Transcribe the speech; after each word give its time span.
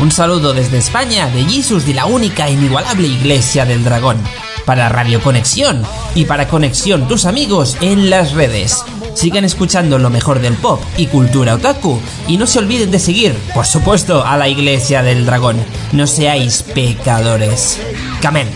Un 0.00 0.10
saludo 0.10 0.54
desde 0.54 0.78
España 0.78 1.28
de 1.28 1.44
Jesus 1.44 1.84
de 1.84 1.92
la 1.92 2.06
única 2.06 2.48
e 2.48 2.52
inigualable 2.52 3.06
Iglesia 3.06 3.66
del 3.66 3.84
Dragón. 3.84 4.16
Para 4.64 4.88
Radio 4.88 5.20
Conexión 5.20 5.82
y 6.14 6.24
para 6.24 6.48
Conexión 6.48 7.06
tus 7.06 7.26
amigos 7.26 7.76
en 7.82 8.08
las 8.08 8.32
redes. 8.32 8.82
Sigan 9.12 9.44
escuchando 9.44 9.98
lo 9.98 10.08
mejor 10.08 10.40
del 10.40 10.54
pop 10.54 10.80
y 10.96 11.06
cultura 11.06 11.54
otaku 11.54 12.00
y 12.26 12.38
no 12.38 12.46
se 12.46 12.60
olviden 12.60 12.90
de 12.90 12.98
seguir, 12.98 13.34
por 13.52 13.66
supuesto, 13.66 14.24
a 14.24 14.38
la 14.38 14.48
Iglesia 14.48 15.02
del 15.02 15.26
Dragón. 15.26 15.58
No 15.92 16.06
seáis 16.06 16.62
pecadores. 16.62 17.78
Camen. 18.22 18.48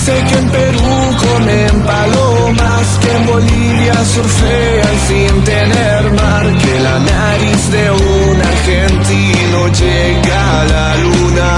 Dice 0.00 0.24
que 0.24 0.34
en 0.34 0.48
Perú 0.48 1.16
comen 1.18 1.82
palomas, 1.82 2.98
que 3.02 3.12
en 3.16 3.26
Bolivia 3.26 3.94
surfean 4.02 4.98
sin 5.06 5.44
tener 5.44 6.12
mar, 6.14 6.46
que 6.56 6.80
la 6.80 6.98
nariz 7.00 7.70
de 7.70 7.90
un 7.90 8.40
argentino 8.40 9.68
llega 9.68 10.60
a 10.60 10.64
la 10.64 10.96
luna. 10.96 11.56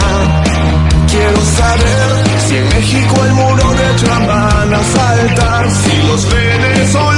Quiero 1.09 1.41
saber 1.57 2.41
si 2.49 2.57
en 2.57 2.69
México 2.71 3.25
el 3.27 3.33
muro 3.33 3.75
de 3.75 3.89
Trump 4.03 4.27
van 4.27 4.75
a 4.75 4.83
saltar, 4.83 5.71
si 5.71 6.03
los 6.09 6.29
venezolanos 6.29 7.12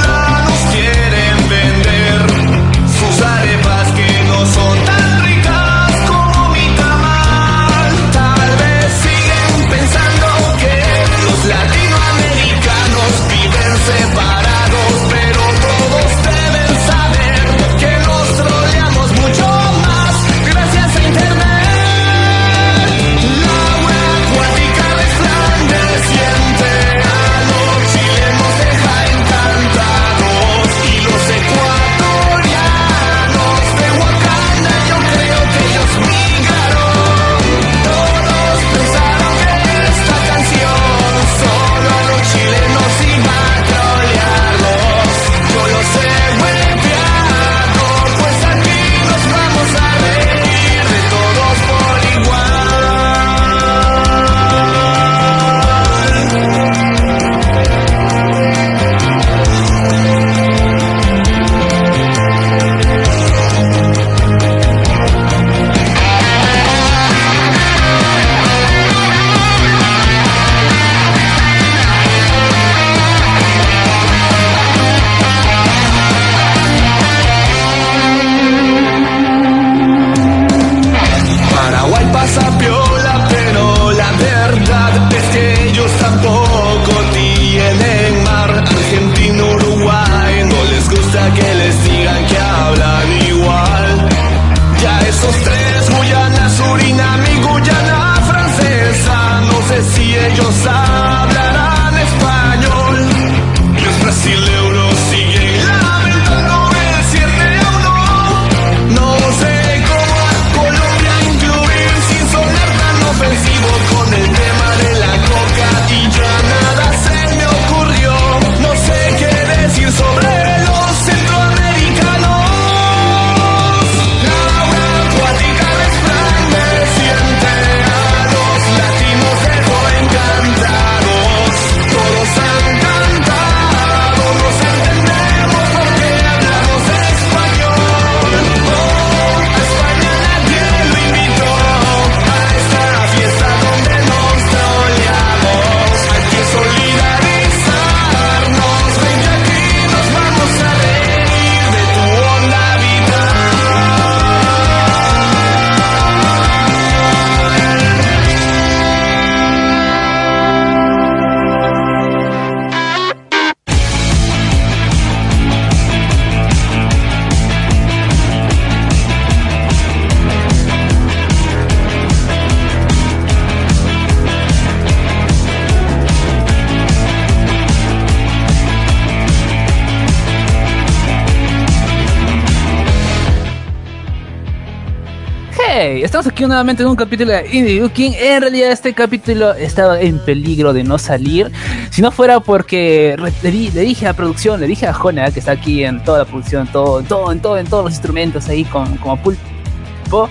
Aquí 186.45 186.49
nuevamente 186.49 186.83
en 186.83 186.89
un 186.89 186.95
capítulo 186.95 187.31
de 187.31 187.47
Indie 187.51 187.79
Looking. 187.81 188.13
En 188.19 188.39
realidad 188.39 188.69
este 188.69 188.93
capítulo 188.93 189.55
estaba 189.55 189.99
en 189.99 190.19
peligro 190.19 190.73
de 190.73 190.83
no 190.83 190.99
salir. 190.99 191.51
Si 191.89 192.03
no 192.03 192.11
fuera 192.11 192.39
porque 192.39 193.15
le, 193.41 193.51
le 193.71 193.81
dije 193.81 194.07
a 194.07 194.13
producción, 194.13 194.59
le 194.59 194.67
dije 194.67 194.85
a 194.85 194.93
Jona, 194.93 195.31
que 195.31 195.39
está 195.39 195.53
aquí 195.53 195.83
en 195.83 196.03
toda 196.03 196.19
la 196.19 196.25
producción, 196.25 196.67
todo, 196.67 197.01
todo, 197.01 197.31
en 197.31 197.39
todo, 197.39 197.57
en 197.57 197.65
todos 197.65 197.85
los 197.85 197.93
instrumentos 197.93 198.47
ahí 198.47 198.63
con, 198.63 198.95
como 198.97 199.17
pulpo. 199.17 200.29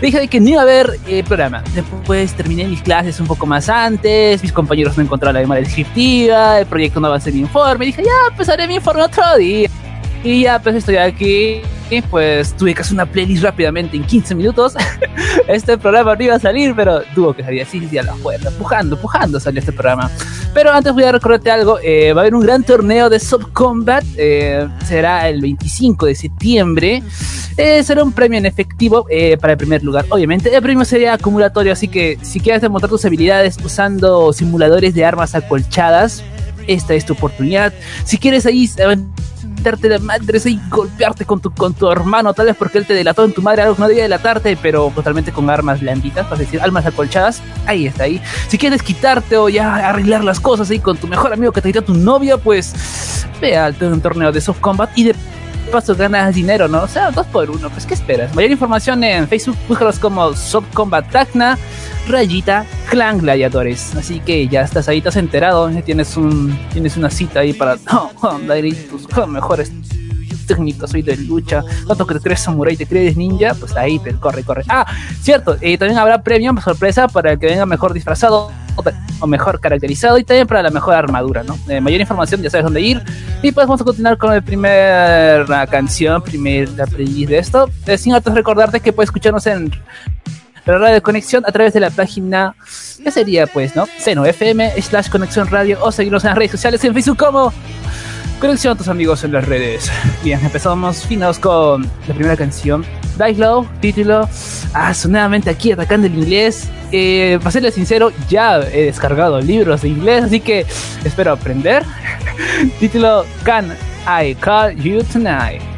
Dije 0.00 0.28
que 0.28 0.38
no 0.38 0.50
iba 0.50 0.60
a 0.60 0.62
haber 0.62 1.00
eh, 1.08 1.24
programa. 1.24 1.64
Después 1.74 2.32
terminé 2.34 2.66
mis 2.66 2.80
clases 2.80 3.18
un 3.18 3.26
poco 3.26 3.44
más 3.44 3.68
antes. 3.68 4.40
Mis 4.44 4.52
compañeros 4.52 4.96
no 4.96 5.02
encontraron 5.02 5.34
la 5.34 5.40
memoria 5.40 5.64
descriptiva. 5.64 6.60
El 6.60 6.66
proyecto 6.66 7.00
no 7.00 7.10
va 7.10 7.16
a 7.16 7.20
ser 7.20 7.32
mi 7.32 7.40
informe. 7.40 7.86
Dije, 7.86 8.04
ya, 8.04 8.36
pues 8.36 8.48
haré 8.48 8.68
mi 8.68 8.76
informe 8.76 9.02
otro 9.02 9.36
día. 9.36 9.68
Y 10.22 10.42
ya, 10.42 10.60
pues 10.60 10.76
estoy 10.76 10.96
aquí. 10.96 11.60
Pues 12.10 12.54
tuve 12.54 12.74
que 12.74 12.82
hacer 12.82 12.94
una 12.94 13.06
playlist 13.06 13.44
rápidamente 13.44 13.96
en 13.96 14.04
15 14.04 14.34
minutos. 14.34 14.74
este 15.48 15.78
programa 15.78 16.16
no 16.16 16.24
iba 16.24 16.34
a 16.34 16.38
salir, 16.38 16.74
pero 16.74 17.02
tuvo 17.14 17.32
que 17.32 17.44
salir 17.44 17.62
así, 17.62 17.98
a 17.98 18.02
la 18.02 18.14
fuerza, 18.14 18.50
pujando, 18.50 18.96
pujando 19.00 19.38
salió 19.38 19.60
este 19.60 19.72
programa. 19.72 20.10
Pero 20.52 20.72
antes 20.72 20.92
voy 20.92 21.04
a 21.04 21.12
recordarte 21.12 21.50
algo, 21.50 21.78
eh, 21.82 22.12
va 22.12 22.22
a 22.22 22.22
haber 22.22 22.34
un 22.34 22.40
gran 22.40 22.64
torneo 22.64 23.08
de 23.08 23.20
Sub 23.20 23.52
Combat, 23.52 24.04
eh, 24.16 24.66
será 24.84 25.28
el 25.28 25.40
25 25.40 26.06
de 26.06 26.14
septiembre. 26.14 27.02
Eh, 27.56 27.82
será 27.82 28.04
un 28.04 28.12
premio 28.12 28.38
en 28.38 28.44
efectivo 28.44 29.06
para 29.40 29.54
el 29.54 29.58
primer 29.58 29.82
lugar. 29.82 30.04
Obviamente, 30.10 30.54
el 30.54 30.62
premio 30.62 30.84
sería 30.84 31.14
acumulatorio, 31.14 31.72
así 31.72 31.88
que 31.88 32.18
si 32.20 32.38
quieres 32.40 32.60
demostrar 32.60 32.90
tus 32.90 33.04
habilidades 33.06 33.56
usando 33.64 34.32
simuladores 34.34 34.92
de 34.94 35.06
armas 35.06 35.34
acolchadas, 35.34 36.22
esta 36.66 36.94
es 36.94 37.06
tu 37.06 37.14
oportunidad. 37.14 37.72
Si 38.04 38.18
quieres 38.18 38.44
ahí 38.44 38.68
darte 39.62 39.88
la 39.88 39.98
madre 39.98 40.40
y 40.44 40.60
golpearte 40.68 41.24
con 41.24 41.40
tu, 41.40 41.50
con 41.52 41.74
tu 41.74 41.90
hermano, 41.90 42.34
tal 42.34 42.46
vez 42.46 42.56
porque 42.56 42.78
él 42.78 42.86
te 42.86 42.94
delató 42.94 43.24
en 43.24 43.32
tu 43.32 43.42
madre 43.42 43.62
algo 43.62 43.74
que 43.74 43.82
no 43.82 43.88
debía 43.88 44.04
delatarte, 44.04 44.56
pero 44.60 44.92
totalmente 44.94 45.32
con 45.32 45.48
armas 45.50 45.80
blanditas, 45.80 46.26
para 46.26 46.38
decir, 46.38 46.60
armas 46.60 46.86
acolchadas, 46.86 47.42
ahí 47.66 47.86
está 47.86 48.04
ahí. 48.04 48.20
Si 48.48 48.58
quieres 48.58 48.82
quitarte 48.82 49.36
o 49.36 49.48
ya 49.48 49.88
arreglar 49.88 50.24
las 50.24 50.40
cosas 50.40 50.70
ahí 50.70 50.78
con 50.78 50.96
tu 50.96 51.06
mejor 51.06 51.32
amigo 51.32 51.52
que 51.52 51.60
te 51.60 51.68
quitó 51.68 51.82
tu 51.82 51.94
novia, 51.94 52.36
pues 52.38 53.26
ve 53.40 53.56
al 53.56 53.74
un 53.80 54.00
torneo 54.00 54.32
de 54.32 54.40
soft 54.40 54.60
combat 54.60 54.90
y 54.96 55.04
de 55.04 55.14
paso 55.66 55.94
ganas 55.94 56.34
dinero, 56.34 56.68
¿no? 56.68 56.82
O 56.82 56.88
sea, 56.88 57.10
dos 57.10 57.26
por 57.26 57.50
uno, 57.50 57.70
pues 57.70 57.86
¿qué 57.86 57.94
esperas? 57.94 58.34
Mayor 58.34 58.50
información 58.50 59.02
en 59.04 59.28
Facebook, 59.28 59.56
búscalos 59.68 59.98
como 59.98 60.34
Soft 60.34 60.72
Combat 60.72 61.08
Tacna, 61.10 61.58
rayita, 62.08 62.64
Clan 62.88 63.18
Gladiadores. 63.18 63.94
Así 63.94 64.20
que 64.20 64.48
ya 64.48 64.62
estás 64.62 64.88
ahí, 64.88 65.02
has 65.04 65.16
enterado, 65.16 65.68
tienes 65.82 66.16
un 66.16 66.58
tienes 66.72 66.96
una 66.96 67.10
cita 67.10 67.40
ahí 67.40 67.52
para 67.52 67.76
oh, 67.92 68.10
oh, 68.22 68.38
tus 68.90 69.28
mejores 69.28 69.72
técnicos 70.46 70.94
hoy 70.94 71.02
de 71.02 71.16
lucha, 71.16 71.62
tanto 71.86 72.06
que 72.06 72.14
te 72.14 72.20
crees 72.20 72.40
samurai, 72.40 72.76
te 72.76 72.86
crees 72.86 73.16
ninja, 73.16 73.54
pues 73.54 73.76
ahí 73.76 73.98
te 73.98 74.14
corre, 74.14 74.42
corre. 74.42 74.62
Ah, 74.68 74.86
cierto, 75.20 75.56
y 75.60 75.76
también 75.76 75.98
habrá 75.98 76.22
premio 76.22 76.54
sorpresa 76.62 77.08
para 77.08 77.32
el 77.32 77.38
que 77.38 77.46
venga 77.46 77.66
mejor 77.66 77.92
disfrazado 77.92 78.50
o 79.20 79.26
mejor 79.26 79.60
caracterizado 79.60 80.18
y 80.18 80.24
también 80.24 80.46
para 80.46 80.62
la 80.62 80.70
mejor 80.70 80.94
armadura, 80.94 81.42
¿no? 81.42 81.58
Eh, 81.68 81.80
mayor 81.80 82.00
información 82.00 82.42
ya 82.42 82.50
sabes 82.50 82.64
dónde 82.64 82.80
ir. 82.80 83.02
Y 83.42 83.52
pues 83.52 83.66
vamos 83.66 83.80
a 83.80 83.84
continuar 83.84 84.18
con 84.18 84.34
la 84.34 84.40
primera 84.40 85.66
canción, 85.68 86.22
primera 86.22 86.86
playlist 86.86 87.30
de 87.30 87.38
esto. 87.38 87.70
Eh, 87.86 87.98
sin 87.98 88.14
antes 88.14 88.32
recordarte 88.34 88.80
que 88.80 88.92
puedes 88.92 89.08
escucharnos 89.08 89.46
en 89.46 89.70
la 90.66 90.78
radio 90.78 90.94
de 90.94 91.00
conexión 91.00 91.44
a 91.46 91.52
través 91.52 91.72
de 91.72 91.80
la 91.80 91.90
página 91.90 92.54
que 93.02 93.10
sería 93.10 93.46
pues, 93.46 93.76
¿no? 93.76 93.86
Seno 93.98 94.26
FM 94.26 94.82
slash 94.82 95.08
conexión 95.08 95.46
radio 95.48 95.78
o 95.80 95.92
seguirnos 95.92 96.24
en 96.24 96.30
las 96.30 96.38
redes 96.38 96.50
sociales 96.50 96.82
en 96.84 96.92
Facebook 96.92 97.18
como 97.18 97.52
Conexión 98.40 98.74
a 98.74 98.76
tus 98.76 98.88
amigos 98.88 99.24
en 99.24 99.32
las 99.32 99.46
redes. 99.46 99.90
Bien, 100.22 100.38
empezamos 100.44 101.06
finos 101.06 101.38
con 101.38 101.84
la 102.06 102.14
primera 102.14 102.36
canción. 102.36 102.84
Die 103.16 103.34
Low, 103.34 103.66
título. 103.80 104.28
Ah, 104.74 104.92
nuevamente 105.08 105.48
aquí 105.48 105.72
atacando 105.72 106.06
el 106.06 106.14
inglés. 106.14 106.68
Eh, 106.92 107.38
para 107.38 107.50
serles 107.50 107.74
sincero, 107.74 108.12
ya 108.28 108.60
he 108.60 108.84
descargado 108.84 109.40
libros 109.40 109.82
de 109.82 109.88
inglés, 109.88 110.24
así 110.24 110.40
que 110.40 110.66
espero 111.02 111.32
aprender. 111.32 111.82
título 112.78 113.24
Can 113.42 113.74
I 114.06 114.34
Call 114.34 114.76
You 114.76 115.02
Tonight? 115.02 115.75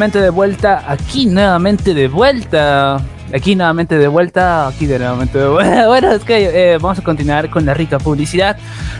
Nuevamente 0.00 0.22
de 0.22 0.30
vuelta, 0.30 0.90
aquí 0.90 1.26
nuevamente 1.26 1.92
de 1.92 2.08
vuelta. 2.08 3.02
Aquí 3.34 3.54
nuevamente 3.54 3.98
de 3.98 4.08
vuelta, 4.08 4.66
aquí 4.66 4.86
de 4.86 4.98
nuevamente 4.98 5.38
de 5.38 5.46
vuelta. 5.46 5.86
Bueno, 5.88 6.12
es 6.12 6.24
que 6.24 6.72
eh, 6.72 6.78
vamos 6.78 6.98
a 6.98 7.02
continuar 7.02 7.50
con 7.50 7.66
la 7.66 7.74
rica 7.74 7.98
publicidad. 7.98 8.56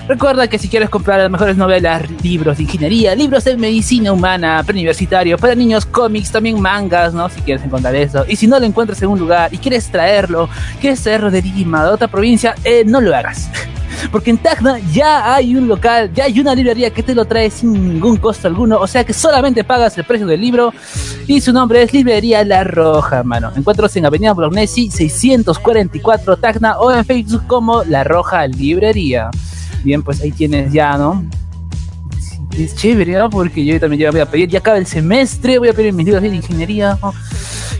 Recuerda 0.07 0.47
que 0.47 0.59
si 0.59 0.69
quieres 0.69 0.91
comprar 0.91 1.19
las 1.19 1.31
mejores 1.31 1.57
novelas, 1.57 2.03
libros 2.23 2.59
de 2.59 2.65
ingeniería, 2.65 3.15
libros 3.15 3.45
de 3.45 3.57
medicina 3.57 4.13
humana, 4.13 4.63
preuniversitario, 4.63 5.39
para 5.39 5.55
niños, 5.55 5.87
cómics, 5.87 6.31
también 6.31 6.61
mangas, 6.61 7.15
¿no? 7.15 7.31
Si 7.31 7.41
quieres 7.41 7.65
encontrar 7.65 7.95
eso. 7.95 8.27
Y 8.29 8.37
si 8.37 8.47
no 8.47 8.61
lo 8.61 8.67
encuentras 8.67 9.01
en 9.01 9.09
un 9.09 9.19
lugar 9.19 9.55
y 9.55 9.57
quieres 9.57 9.91
traerlo, 9.91 10.51
quieres 10.83 11.03
traerlo 11.03 11.31
de 11.31 11.41
Lima, 11.41 11.83
de 11.83 11.93
otra 11.93 12.09
provincia, 12.09 12.55
eh, 12.63 12.85
no 12.85 13.01
lo 13.01 13.17
hagas. 13.17 13.49
Porque 14.11 14.31
en 14.31 14.39
Tacna 14.39 14.79
ya 14.93 15.35
hay 15.35 15.55
un 15.57 15.69
local, 15.69 16.11
ya 16.15 16.25
hay 16.25 16.41
una 16.41 16.55
librería 16.55 16.91
que 16.91 17.03
te 17.03 17.15
lo 17.15 17.25
trae 17.25 17.51
sin 17.51 17.73
ningún 17.73 18.17
costo 18.17 18.49
alguno. 18.49 18.79
O 18.79 18.87
sea 18.87 19.05
que 19.05 19.13
solamente 19.13 19.65
pagas 19.65 19.97
el 19.99 20.05
precio 20.05 20.27
del 20.27 20.41
libro. 20.41 20.73
Y 21.27 21.41
su 21.41 21.53
nombre 21.53 21.83
es 21.83 21.93
Librería 21.93 22.45
La 22.45 22.65
Roja, 22.65 23.23
mano. 23.23 23.53
Encuentros 23.55 23.95
en 23.97 24.07
Avenida 24.07 24.33
Bolognesi 24.33 24.91
644 24.91 26.37
Tacna 26.37 26.79
o 26.79 26.91
en 26.91 27.05
Facebook 27.05 27.47
como 27.47 27.85
La 27.85 28.05
Roja 28.05 28.47
Librería. 28.47 29.31
Bien, 29.85 30.03
pues 30.03 30.21
ahí 30.21 30.33
tienes 30.33 30.73
ya, 30.73 30.97
¿no? 30.99 31.25
Es 32.59 32.75
chévere, 32.75 33.13
¿no? 33.13 33.31
Porque 33.31 33.65
yo 33.65 33.79
también 33.79 34.03
ya 34.03 34.11
voy 34.11 34.21
a 34.21 34.27
pedir, 34.27 34.49
ya 34.49 34.59
acaba 34.59 34.77
el 34.77 34.87
semestre, 34.87 35.59
voy 35.59 35.69
a 35.69 35.73
pedir 35.73 35.93
mis 35.93 36.05
libros 36.05 36.23
de 36.23 36.29
ingeniería. 36.29 36.99
¿no? 37.01 37.15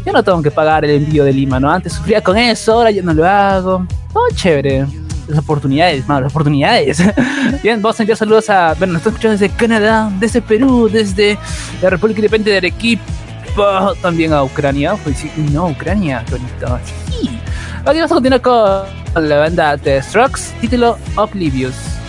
Yo 0.07 0.13
no 0.13 0.23
tengo 0.23 0.41
que 0.43 0.51
pagar 0.51 0.85
el 0.85 1.03
envío 1.03 1.25
de 1.25 1.33
Lima, 1.33 1.61
¿no? 1.61 1.71
Antes 1.71 1.93
sufría 1.93 2.23
con 2.23 2.39
eso, 2.39 2.75
ahora 2.75 2.91
ya 2.91 3.03
no 3.03 3.13
lo 3.13 3.27
hago. 3.27 3.87
Todo 4.13 4.25
chévere. 4.35 4.87
Las 5.31 5.39
oportunidades, 5.39 6.07
mano, 6.09 6.23
las 6.23 6.33
oportunidades. 6.33 7.03
Bien, 7.63 7.81
vamos 7.81 7.99
a 8.01 8.03
enviar 8.03 8.19
saludos 8.19 8.51
a. 8.51 8.75
Bueno, 8.75 8.95
nos 8.95 9.01
están 9.01 9.13
escuchando 9.13 9.39
desde 9.39 9.55
Canadá, 9.55 10.11
desde 10.19 10.43
Perú, 10.43 10.89
desde 10.93 11.39
la 11.81 11.91
República 11.91 12.19
Independiente 12.19 12.51
de 12.51 12.57
Arequipa, 12.57 13.95
también 14.03 14.33
a 14.33 14.43
Ucrania. 14.43 14.97
Pues 15.05 15.19
sí, 15.19 15.31
no, 15.53 15.69
Ucrania, 15.69 16.25
qué 16.27 16.33
bonito. 16.33 16.79
Sí. 17.09 17.39
Aquí 17.87 17.99
vamos 17.99 18.11
a 18.11 18.15
continuar 18.15 18.43
con 18.43 19.29
la 19.29 19.39
banda 19.39 19.79
The 19.79 20.03
Strokes, 20.03 20.53
título 20.61 20.99
Oblivious. 21.17 22.00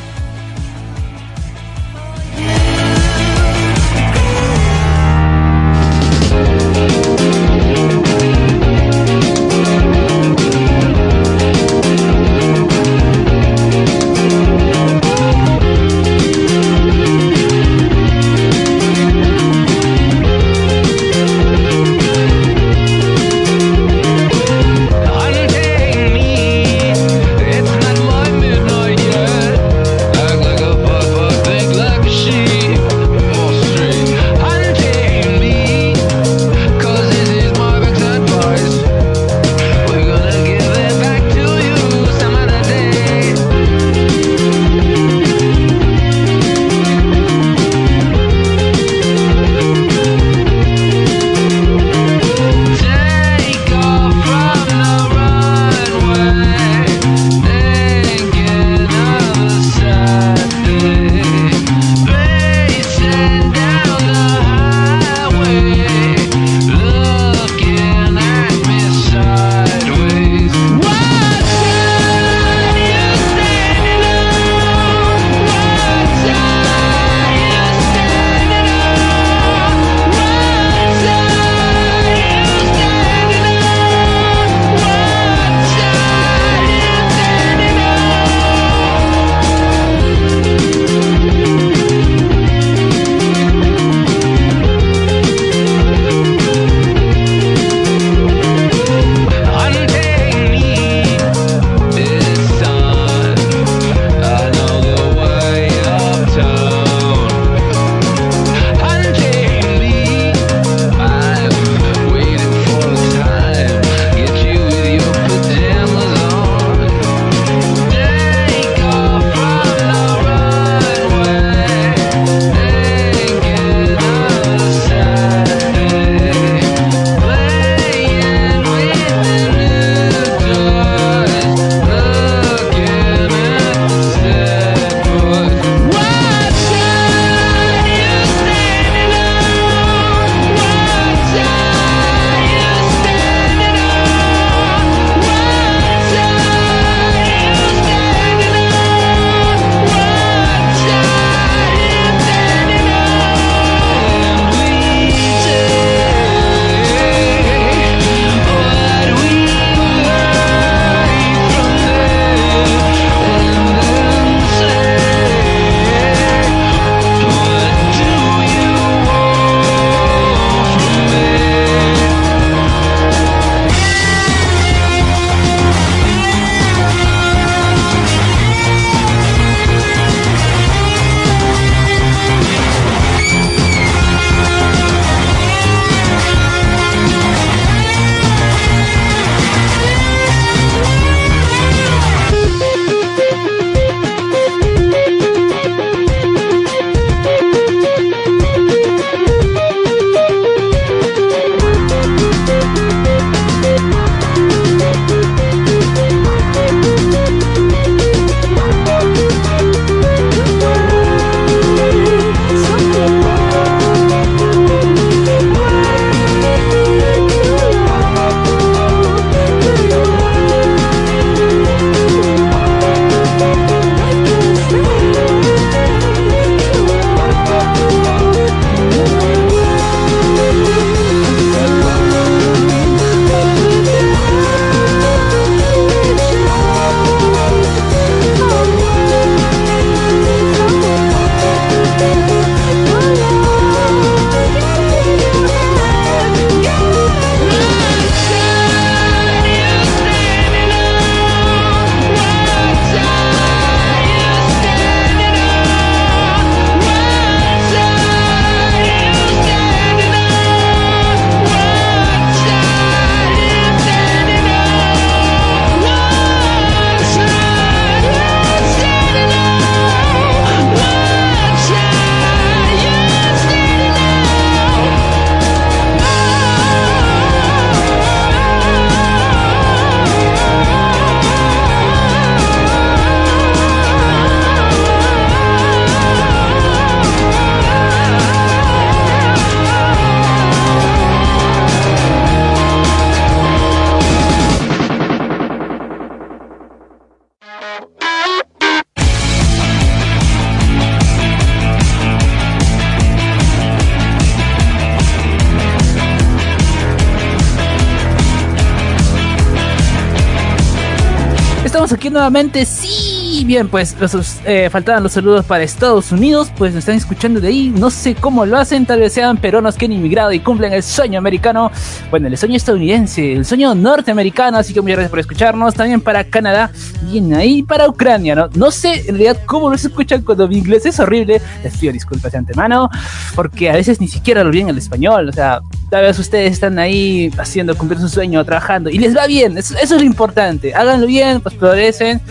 Nuevamente. 312.22 312.66
Sí, 312.66 313.44
bien, 313.48 313.68
pues 313.68 313.96
los, 314.00 314.42
eh, 314.46 314.70
faltaban 314.70 315.02
los 315.02 315.14
saludos 315.14 315.44
para 315.44 315.64
Estados 315.64 316.12
Unidos. 316.12 316.52
Pues 316.56 316.72
nos 316.72 316.82
están 316.82 316.96
escuchando 316.96 317.42
de 317.42 317.48
ahí. 317.48 317.74
No 317.76 317.90
sé 317.90 318.14
cómo 318.14 318.46
lo 318.46 318.58
hacen. 318.58 318.86
Tal 318.86 319.00
vez 319.00 319.14
sean 319.14 319.38
peruanos 319.38 319.76
que 319.76 319.86
han 319.86 319.92
inmigrado 319.92 320.32
y 320.32 320.40
cumplen 320.40 320.72
el 320.72 320.84
sueño 320.84 321.18
americano. 321.18 321.72
Bueno, 322.12 322.28
el 322.28 322.38
sueño 322.38 322.58
estadounidense, 322.58 323.34
el 323.34 323.44
sueño 323.44 323.74
norteamericano. 323.74 324.60
Así 324.60 324.72
que 324.72 324.82
muchas 324.82 324.98
gracias 324.98 325.10
por 325.10 325.20
escucharnos. 325.20 325.74
También 325.74 326.00
para 326.00 326.24
Canadá. 326.24 326.70
Bien 327.10 327.34
ahí 327.34 327.64
para 327.64 327.90
Ucrania. 327.90 328.36
No, 328.36 328.50
no 328.54 328.70
sé 328.70 329.00
en 329.00 329.18
realidad 329.18 329.40
cómo 329.48 329.72
los 329.72 329.84
escuchan 329.84 330.22
cuando 330.22 330.48
mi 330.48 330.60
inglés 330.60 330.86
es 330.86 331.00
horrible. 331.00 331.42
Les 331.64 331.76
pido 331.76 331.92
disculpas 331.92 332.34
de 332.34 332.38
antemano. 332.38 332.88
Porque 333.34 333.72
a 333.72 333.74
veces 333.74 334.00
ni 334.00 334.08
siquiera 334.08 334.44
lo 334.44 334.52
bien 334.52 334.70
el 334.70 334.78
español. 334.78 335.30
O 335.30 335.34
sea, 335.34 335.60
tal 335.92 336.04
vez 336.04 336.18
ustedes 336.18 336.54
están 336.54 336.80
ahí 336.80 337.30
haciendo 337.38 337.78
cumplir 337.78 338.00
su 338.00 338.08
sueño, 338.08 338.44
trabajando. 338.46 338.90
Y 338.90 338.98
les 338.98 339.16
va 339.16 339.28
bien. 339.28 339.58
Eso, 339.58 339.76
es 339.78 339.92
lo 339.92 340.02
importante. 340.02 340.74
Háganlo 340.74 341.06
bien, 341.06 341.42
pues 341.42 341.54
progresen. 341.54 342.22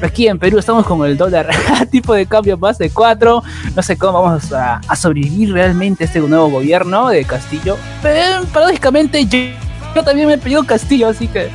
Aquí 0.00 0.26
en 0.26 0.38
Perú 0.38 0.58
estamos 0.58 0.86
con 0.86 1.04
el 1.06 1.16
dólar 1.16 1.50
tipo 1.90 2.14
de 2.14 2.24
cambio 2.24 2.56
más 2.56 2.78
de 2.78 2.88
4. 2.88 3.42
No 3.76 3.82
sé 3.82 3.98
cómo 3.98 4.22
vamos 4.22 4.50
a, 4.54 4.80
sobrevivir 4.96 5.52
realmente 5.52 6.04
este 6.04 6.18
nuevo 6.20 6.48
gobierno 6.48 7.10
de 7.10 7.26
Castillo. 7.26 7.76
Pero 8.00 8.42
paradójicamente 8.46 9.26
yo, 9.26 9.38
yo 9.94 10.02
también 10.02 10.26
me 10.26 10.34
he 10.34 10.38
pedido 10.38 10.64
Castillo, 10.64 11.08
así 11.08 11.28
que 11.28 11.50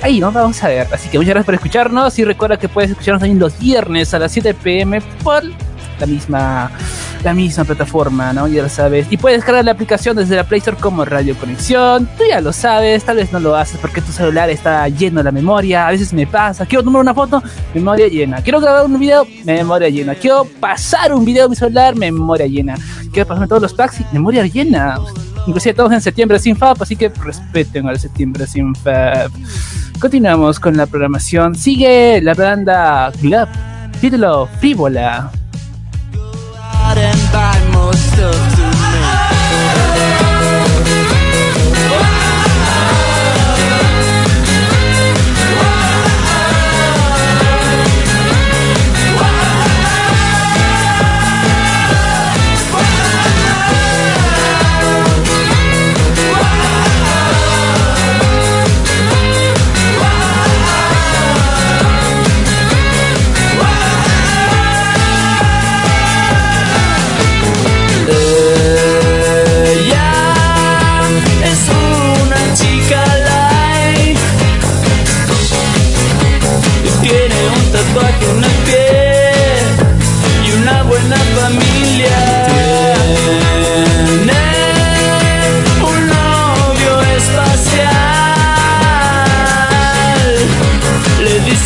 ahí 0.00 0.20
no 0.20 0.32
vamos 0.32 0.64
a 0.64 0.68
ver. 0.68 0.88
Así 0.90 1.10
que 1.10 1.18
muchas 1.18 1.34
gracias 1.34 1.44
por 1.44 1.54
escucharnos 1.54 2.18
y 2.18 2.24
recuerda 2.24 2.56
que 2.56 2.70
puedes 2.70 2.92
escucharnos 2.92 3.20
también 3.20 3.38
los 3.38 3.58
viernes 3.58 4.14
a 4.14 4.18
las 4.18 4.32
7 4.32 4.54
pm 4.54 5.02
por 5.22 5.42
la 5.98 6.06
misma 6.06 6.70
la 7.24 7.32
misma 7.32 7.64
plataforma, 7.64 8.32
¿no? 8.32 8.46
Ya 8.46 8.62
lo 8.62 8.68
sabes. 8.68 9.06
Y 9.10 9.16
puedes 9.16 9.38
descargar 9.38 9.64
la 9.64 9.72
aplicación 9.72 10.14
desde 10.14 10.36
la 10.36 10.44
Play 10.44 10.58
Store 10.58 10.76
como 10.76 11.04
Radio 11.04 11.34
Conexión. 11.36 12.06
Tú 12.18 12.24
ya 12.28 12.40
lo 12.40 12.52
sabes, 12.52 13.02
tal 13.02 13.16
vez 13.16 13.32
no 13.32 13.40
lo 13.40 13.56
haces 13.56 13.78
porque 13.80 14.02
tu 14.02 14.12
celular 14.12 14.50
está 14.50 14.86
lleno 14.88 15.20
de 15.20 15.24
la 15.24 15.32
memoria. 15.32 15.88
A 15.88 15.90
veces 15.90 16.12
me 16.12 16.26
pasa. 16.26 16.66
Quiero 16.66 16.84
tomar 16.84 17.00
una 17.00 17.14
foto, 17.14 17.42
memoria 17.72 18.08
llena. 18.08 18.42
Quiero 18.42 18.60
grabar 18.60 18.84
un 18.84 18.98
video, 18.98 19.26
memoria 19.44 19.88
llena. 19.88 20.14
Quiero 20.14 20.44
pasar 20.60 21.14
un 21.14 21.24
video 21.24 21.46
a 21.46 21.48
mi 21.48 21.56
celular, 21.56 21.96
memoria 21.96 22.46
llena. 22.46 22.76
Quiero 23.10 23.26
pasarme 23.26 23.48
todos 23.48 23.62
los 23.62 23.72
packs, 23.72 24.00
memoria 24.12 24.46
llena. 24.46 24.98
Inclusive 25.46 25.74
todos 25.74 25.92
en 25.92 26.00
septiembre 26.00 26.38
sin 26.38 26.56
FAB, 26.56 26.82
así 26.82 26.96
que 26.96 27.08
respeten 27.08 27.88
al 27.88 27.98
septiembre 27.98 28.46
sin 28.46 28.74
FAB. 28.74 29.30
Continuamos 29.98 30.60
con 30.60 30.76
la 30.76 30.86
programación. 30.86 31.54
Sigue 31.54 32.20
la 32.22 32.34
banda 32.34 33.10
Club, 33.18 33.48
título 34.00 34.46
Frívola. 34.58 35.30
And 36.86 37.32
by 37.32 37.58
most 37.72 38.18
of 38.18 38.34
today. 38.54 38.73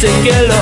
Dice 0.00 0.12
que 0.22 0.42
lo 0.46 0.57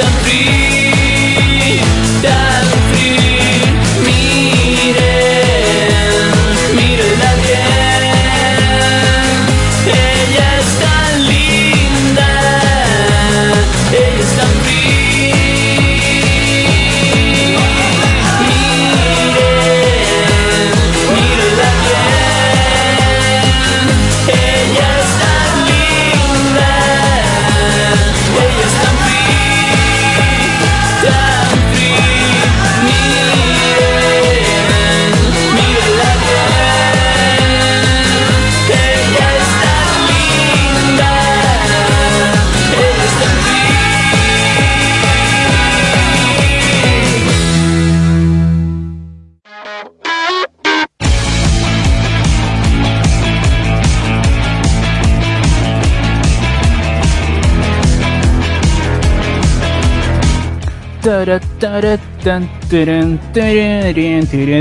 sempre 0.00 0.59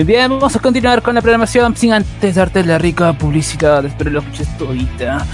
Bien, 0.06 0.30
vamos 0.30 0.56
a 0.56 0.60
continuar 0.60 1.02
con 1.02 1.16
la 1.16 1.22
programación 1.22 1.76
sin 1.76 1.94
antes 1.94 2.36
darte 2.36 2.64
la 2.64 2.78
rica 2.78 3.14
publicidad. 3.14 3.86
Espero 3.86 4.12
lo 4.12 4.20
escuches 4.20 4.58
todita. 4.58 5.26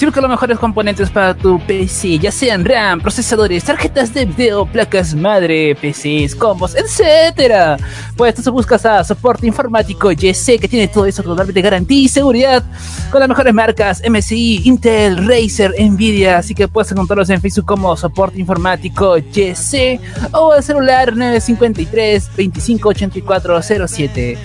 Si 0.00 0.06
buscas 0.06 0.22
los 0.22 0.30
mejores 0.30 0.58
componentes 0.58 1.10
para 1.10 1.34
tu 1.34 1.60
PC, 1.60 2.18
ya 2.18 2.32
sean 2.32 2.64
RAM, 2.64 3.02
procesadores, 3.02 3.62
tarjetas 3.64 4.14
de 4.14 4.24
video, 4.24 4.64
placas 4.64 5.14
madre, 5.14 5.74
PCs, 5.74 6.34
combos, 6.34 6.74
etcétera. 6.74 7.76
Pues 8.16 8.34
tú 8.34 8.50
buscas 8.50 8.86
a 8.86 9.04
soporte 9.04 9.46
informático 9.46 10.10
YC 10.10 10.58
que 10.58 10.68
tiene 10.68 10.88
todo 10.88 11.04
eso 11.04 11.22
totalmente 11.22 11.60
garantía 11.60 12.04
y 12.04 12.08
seguridad 12.08 12.64
con 13.10 13.20
las 13.20 13.28
mejores 13.28 13.52
marcas 13.52 14.02
MSI, 14.08 14.62
Intel, 14.64 15.28
Razer, 15.28 15.74
Nvidia. 15.78 16.38
Así 16.38 16.54
que 16.54 16.66
puedes 16.66 16.90
encontrarlos 16.90 17.28
en 17.28 17.42
Facebook 17.42 17.66
como 17.66 17.94
soporte 17.94 18.40
informático 18.40 19.18
YC 19.18 20.00
o 20.32 20.52
al 20.52 20.62
celular 20.62 21.14
950 21.14 21.78
53 21.78 22.30
25 22.38 22.88
84 22.88 23.62
07. 23.86 24.38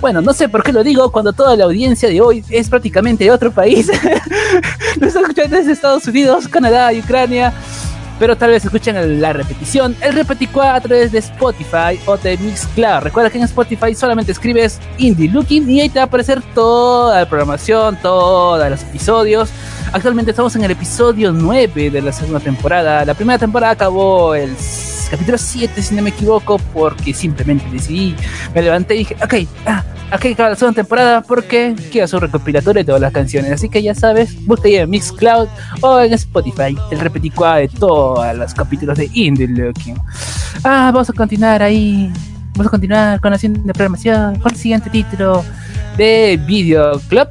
Bueno, 0.00 0.20
no 0.20 0.32
sé 0.32 0.48
por 0.48 0.62
qué 0.62 0.72
lo 0.72 0.82
digo 0.82 1.10
cuando 1.12 1.32
toda 1.32 1.56
la 1.56 1.64
audiencia 1.64 2.08
de 2.08 2.20
hoy 2.20 2.44
es 2.48 2.68
prácticamente 2.68 3.24
de 3.24 3.30
otro 3.30 3.50
país. 3.52 3.88
Lo 5.00 5.06
están 5.06 5.22
escuchando 5.22 5.56
desde 5.56 5.72
Estados 5.72 6.06
Unidos, 6.06 6.48
Canadá 6.48 6.92
y 6.92 7.00
Ucrania. 7.00 7.52
Pero 8.18 8.36
tal 8.36 8.50
vez 8.50 8.62
escuchen 8.62 9.20
la 9.20 9.32
repetición. 9.32 9.96
El 10.02 10.12
repeticuá 10.12 10.74
a 10.74 10.80
través 10.80 11.10
de 11.10 11.20
Spotify 11.20 11.98
o 12.04 12.18
de 12.18 12.36
Mixcloud. 12.36 13.02
Recuerda 13.02 13.30
que 13.30 13.38
en 13.38 13.44
Spotify 13.44 13.94
solamente 13.94 14.30
escribes 14.30 14.78
Indie 14.98 15.30
Looking 15.30 15.68
y 15.70 15.80
ahí 15.80 15.88
te 15.88 16.00
va 16.00 16.02
a 16.02 16.06
aparecer 16.06 16.42
toda 16.54 17.20
la 17.20 17.26
programación, 17.26 17.96
todos 18.02 18.68
los 18.68 18.82
episodios. 18.82 19.48
Actualmente 19.92 20.32
estamos 20.32 20.54
en 20.54 20.64
el 20.64 20.70
episodio 20.70 21.32
9 21.32 21.90
de 21.90 22.02
la 22.02 22.12
segunda 22.12 22.40
temporada. 22.40 23.06
La 23.06 23.14
primera 23.14 23.38
temporada 23.38 23.72
acabó 23.72 24.34
el 24.34 24.54
capítulo 25.10 25.38
7, 25.38 25.82
si 25.82 25.94
no 25.94 26.02
me 26.02 26.10
equivoco, 26.10 26.58
porque 26.72 27.12
simplemente 27.12 27.64
decidí, 27.70 28.14
me 28.54 28.62
levanté 28.62 28.94
y 28.94 28.98
dije, 28.98 29.16
ok, 29.22 29.34
ah, 29.66 29.84
aquí 30.10 30.28
acaba 30.28 30.50
la 30.50 30.56
segunda 30.56 30.76
temporada 30.76 31.20
porque 31.22 31.74
quiero 31.90 32.04
hacer 32.04 32.16
un 32.16 32.22
recopilatorio 32.22 32.80
de 32.80 32.84
todas 32.84 33.00
las 33.00 33.12
canciones. 33.12 33.52
Así 33.52 33.68
que 33.68 33.82
ya 33.82 33.94
sabes, 33.94 34.44
busca 34.46 34.68
ahí 34.68 34.76
en 34.76 34.90
Mixcloud 34.90 35.48
o 35.80 36.00
en 36.00 36.12
Spotify 36.12 36.76
el 36.90 37.00
repeticua 37.00 37.56
de 37.56 37.68
todos 37.68 38.36
los 38.36 38.54
capítulos 38.54 38.98
de 38.98 39.10
Indie 39.12 39.48
Looking. 39.48 39.96
Ah, 40.64 40.90
vamos 40.92 41.10
a 41.10 41.12
continuar 41.12 41.62
ahí. 41.62 42.12
Vamos 42.52 42.66
a 42.66 42.70
continuar 42.70 43.20
con 43.20 43.30
la 43.30 43.38
siguiente 43.38 43.72
programación, 43.72 44.38
con 44.40 44.52
el 44.52 44.58
siguiente 44.58 44.90
título 44.90 45.44
de 45.96 46.38
Video 46.46 47.00
Club 47.08 47.28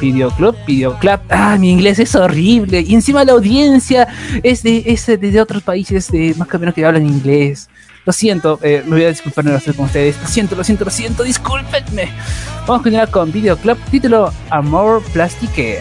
Videoclub, 0.00 0.56
Videoclub. 0.66 1.20
Ah, 1.30 1.56
mi 1.58 1.70
inglés 1.70 1.98
es 1.98 2.14
horrible. 2.14 2.80
Y 2.80 2.94
encima 2.94 3.24
la 3.24 3.32
audiencia 3.32 4.08
es 4.42 4.62
de, 4.62 4.84
es 4.86 5.08
otros 5.40 5.62
países, 5.62 6.10
de 6.10 6.34
más 6.36 6.48
que 6.48 6.58
menos 6.58 6.74
que 6.74 6.84
hablan 6.84 7.06
inglés. 7.06 7.68
Lo 8.04 8.12
siento, 8.12 8.60
eh, 8.62 8.82
me 8.84 8.92
voy 8.92 9.04
a 9.04 9.08
disculpar 9.08 9.44
no 9.44 9.58
con 9.74 9.86
ustedes. 9.86 10.16
Lo 10.20 10.28
siento, 10.28 10.54
lo 10.54 10.62
siento, 10.62 10.84
lo 10.84 10.90
siento, 10.90 11.22
discúlpenme. 11.24 12.08
Vamos 12.60 12.80
a 12.80 12.82
continuar 12.82 13.10
con 13.10 13.32
Videoclub, 13.32 13.78
título 13.90 14.32
Amor 14.50 15.02
Plastique. 15.12 15.80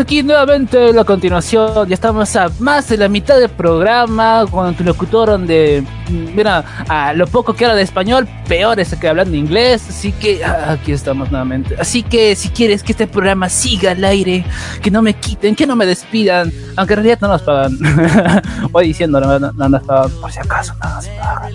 Aquí 0.00 0.22
nuevamente 0.22 0.92
la 0.92 1.04
continuación. 1.04 1.88
Ya 1.88 1.94
estamos 1.94 2.34
a 2.36 2.50
más 2.58 2.88
de 2.88 2.96
la 2.96 3.08
mitad 3.08 3.38
del 3.38 3.50
programa 3.50 4.46
con 4.50 4.74
tu 4.74 4.82
locutor 4.82 5.30
donde, 5.30 5.84
mira, 6.08 6.64
a 6.88 7.12
lo 7.12 7.26
poco 7.26 7.54
que 7.54 7.64
habla 7.64 7.76
de 7.76 7.82
español, 7.82 8.28
peor 8.48 8.80
es 8.80 8.94
que 8.96 9.08
hablando 9.08 9.36
inglés. 9.36 9.84
Así 9.88 10.12
que 10.12 10.44
ah, 10.44 10.72
aquí 10.72 10.92
estamos 10.92 11.30
nuevamente. 11.30 11.76
Así 11.78 12.02
que 12.02 12.34
si 12.34 12.48
quieres 12.48 12.82
que 12.82 12.92
este 12.92 13.06
programa 13.06 13.48
siga 13.48 13.92
al 13.92 14.02
aire, 14.04 14.44
que 14.82 14.90
no 14.90 15.02
me 15.02 15.14
quiten, 15.14 15.54
que 15.54 15.66
no 15.66 15.76
me 15.76 15.86
despidan, 15.86 16.52
aunque 16.76 16.94
en 16.94 16.98
realidad 16.98 17.18
no 17.20 17.28
nos 17.28 17.42
pagan. 17.42 17.78
Voy 18.70 18.88
diciendo, 18.88 19.20
no, 19.20 19.38
no, 19.38 19.52
no 19.52 19.68
nos 19.68 19.82
pagan, 19.84 20.10
por 20.20 20.32
si 20.32 20.40
acaso, 20.40 20.72
no 20.74 20.80
pagan. 20.80 21.54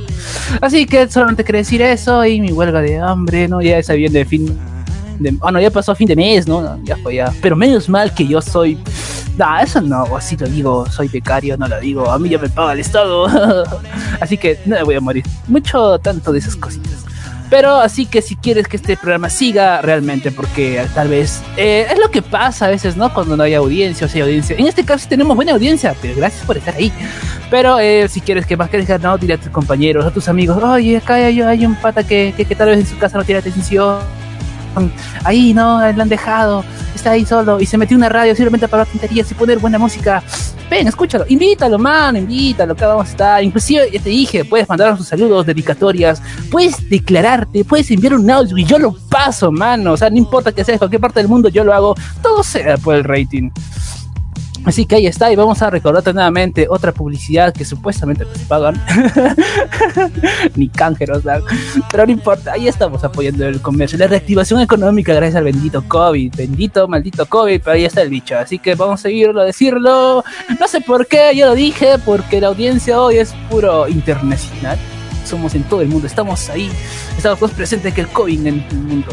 Así 0.61 0.85
que 0.85 1.07
solamente 1.09 1.43
quería 1.43 1.61
decir 1.61 1.81
eso 1.81 2.23
y 2.25 2.39
mi 2.39 2.51
huelga 2.51 2.81
de 2.81 2.99
hambre, 2.99 3.47
¿no? 3.47 3.61
Ya 3.61 3.81
se 3.81 3.95
viene 3.95 4.19
de 4.19 4.25
fin 4.25 4.74
de, 5.19 5.31
bueno, 5.31 5.59
ya 5.59 5.69
pasó 5.69 5.95
fin 5.95 6.07
de 6.07 6.15
mes, 6.15 6.47
¿no? 6.47 6.79
Ya 6.83 6.97
fue 6.97 7.15
ya. 7.15 7.33
Pero 7.41 7.55
menos 7.55 7.89
mal 7.89 8.13
que 8.13 8.27
yo 8.27 8.41
soy. 8.41 8.77
Nah, 9.37 9.61
eso 9.61 9.81
no, 9.81 10.15
así 10.15 10.37
lo 10.37 10.47
digo, 10.47 10.85
soy 10.89 11.09
becario, 11.09 11.57
no 11.57 11.67
lo 11.67 11.79
digo, 11.79 12.09
a 12.09 12.17
mí 12.17 12.29
ya 12.29 12.37
me 12.37 12.49
paga 12.49 12.73
el 12.73 12.79
Estado. 12.79 13.27
así 14.21 14.37
que 14.37 14.59
no 14.65 14.75
me 14.75 14.83
voy 14.83 14.95
a 14.95 15.01
morir. 15.01 15.25
Mucho 15.47 15.99
tanto 15.99 16.31
de 16.31 16.39
esas 16.39 16.55
cositas. 16.55 17.05
Pero 17.49 17.75
así 17.75 18.05
que 18.05 18.21
si 18.21 18.35
quieres 18.35 18.67
que 18.67 18.77
este 18.77 18.97
programa 18.97 19.29
siga 19.29 19.81
realmente, 19.81 20.31
porque 20.31 20.83
tal 20.95 21.09
vez 21.09 21.41
eh, 21.57 21.85
es 21.91 21.99
lo 21.99 22.09
que 22.09 22.21
pasa 22.21 22.65
a 22.65 22.69
veces, 22.69 22.97
¿no? 22.97 23.13
Cuando 23.13 23.37
no 23.37 23.43
hay 23.43 23.53
audiencia 23.53 24.07
o 24.07 24.09
si 24.09 24.17
hay 24.17 24.23
audiencia. 24.23 24.55
En 24.57 24.67
este 24.67 24.83
caso 24.83 25.07
tenemos 25.07 25.35
buena 25.35 25.51
audiencia, 25.51 25.95
pero 26.01 26.15
gracias 26.15 26.43
por 26.45 26.57
estar 26.57 26.73
ahí. 26.75 26.91
Pero 27.51 27.79
eh, 27.79 28.07
si 28.09 28.21
quieres 28.21 28.45
que 28.45 28.57
más 28.57 28.69
que 28.69 28.83
no, 28.99 29.17
dile 29.17 29.35
a 29.35 29.37
tus 29.37 29.49
compañeros, 29.49 30.05
a 30.05 30.11
tus 30.11 30.27
amigos, 30.27 30.61
oye, 30.63 30.97
acá 30.97 31.15
hay, 31.15 31.39
hay 31.41 31.65
un 31.65 31.75
pata 31.75 32.03
que, 32.03 32.33
que, 32.35 32.45
que 32.45 32.55
tal 32.55 32.69
vez 32.69 32.79
en 32.79 32.87
su 32.87 32.97
casa 32.97 33.17
no 33.17 33.23
tiene 33.23 33.39
atención 33.39 33.99
ahí, 35.23 35.53
¿no? 35.53 35.79
lo 35.91 36.01
han 36.01 36.09
dejado, 36.09 36.63
está 36.93 37.11
ahí 37.11 37.25
solo 37.25 37.59
y 37.59 37.65
se 37.65 37.77
metió 37.77 37.97
una 37.97 38.09
radio 38.09 38.35
simplemente 38.35 38.67
para 38.67 38.85
tonterías 38.85 39.29
y 39.31 39.33
poner 39.35 39.59
buena 39.59 39.77
música. 39.77 40.23
Ven, 40.69 40.87
escúchalo, 40.87 41.25
invítalo, 41.29 41.77
man, 41.77 42.17
invítalo, 42.17 42.73
acá 42.73 42.87
vamos 42.87 43.07
a 43.07 43.11
estar. 43.11 43.43
Inclusive, 43.43 43.87
te 43.91 44.09
dije, 44.09 44.43
puedes 44.45 44.67
mandar 44.67 44.97
sus 44.97 45.07
saludos, 45.07 45.45
dedicatorias, 45.45 46.21
puedes 46.49 46.89
declararte, 46.89 47.63
puedes 47.63 47.91
enviar 47.91 48.15
un 48.15 48.29
audio 48.31 48.57
y 48.57 48.65
yo 48.65 48.79
lo 48.79 48.95
paso, 49.09 49.51
mano. 49.51 49.93
O 49.93 49.97
sea, 49.97 50.09
no 50.09 50.17
importa 50.17 50.51
que 50.51 50.63
sea 50.63 50.73
de 50.73 50.79
cualquier 50.79 51.01
parte 51.01 51.19
del 51.19 51.29
mundo, 51.29 51.49
yo 51.49 51.63
lo 51.63 51.73
hago, 51.73 51.95
todo 52.21 52.43
sea 52.43 52.77
por 52.77 52.95
el 52.95 53.03
rating. 53.03 53.51
Así 54.65 54.85
que 54.85 54.95
ahí 54.95 55.07
está, 55.07 55.31
y 55.31 55.35
vamos 55.35 55.61
a 55.61 55.69
recordarte 55.69 56.11
nuevamente 56.11 56.67
otra 56.69 56.91
publicidad 56.91 57.53
que 57.53 57.63
supuestamente 57.63 58.25
nos 58.25 58.37
pagan. 58.39 58.81
Ni 60.55 60.69
cángeros, 60.69 61.23
pero 61.91 62.05
no 62.05 62.11
importa, 62.11 62.53
ahí 62.53 62.67
estamos 62.67 63.03
apoyando 63.03 63.45
el 63.45 63.61
comercio. 63.61 63.97
La 63.97 64.07
reactivación 64.07 64.59
económica 64.61 65.13
gracias 65.13 65.35
al 65.35 65.43
bendito 65.43 65.83
COVID, 65.87 66.35
bendito, 66.35 66.87
maldito 66.87 67.25
COVID, 67.25 67.61
pero 67.61 67.75
ahí 67.75 67.85
está 67.85 68.01
el 68.01 68.09
bicho. 68.09 68.37
Así 68.37 68.57
que 68.59 68.75
vamos 68.75 68.99
a 69.01 69.03
seguirlo 69.03 69.41
a 69.41 69.45
decirlo. 69.45 70.23
No 70.59 70.67
sé 70.67 70.81
por 70.81 71.07
qué, 71.07 71.35
yo 71.35 71.47
lo 71.47 71.55
dije, 71.55 71.97
porque 72.03 72.41
la 72.41 72.47
audiencia 72.47 72.99
hoy 72.99 73.17
es 73.17 73.33
puro 73.49 73.87
internacional 73.87 74.77
somos 75.25 75.55
en 75.55 75.63
todo 75.63 75.81
el 75.81 75.87
mundo, 75.87 76.07
estamos 76.07 76.49
ahí, 76.49 76.69
estamos 77.17 77.41
más 77.41 77.51
presentes 77.51 77.93
que 77.93 78.01
el 78.01 78.07
COVID 78.07 78.47
en 78.47 78.47
el 78.47 78.77
mundo. 78.77 79.11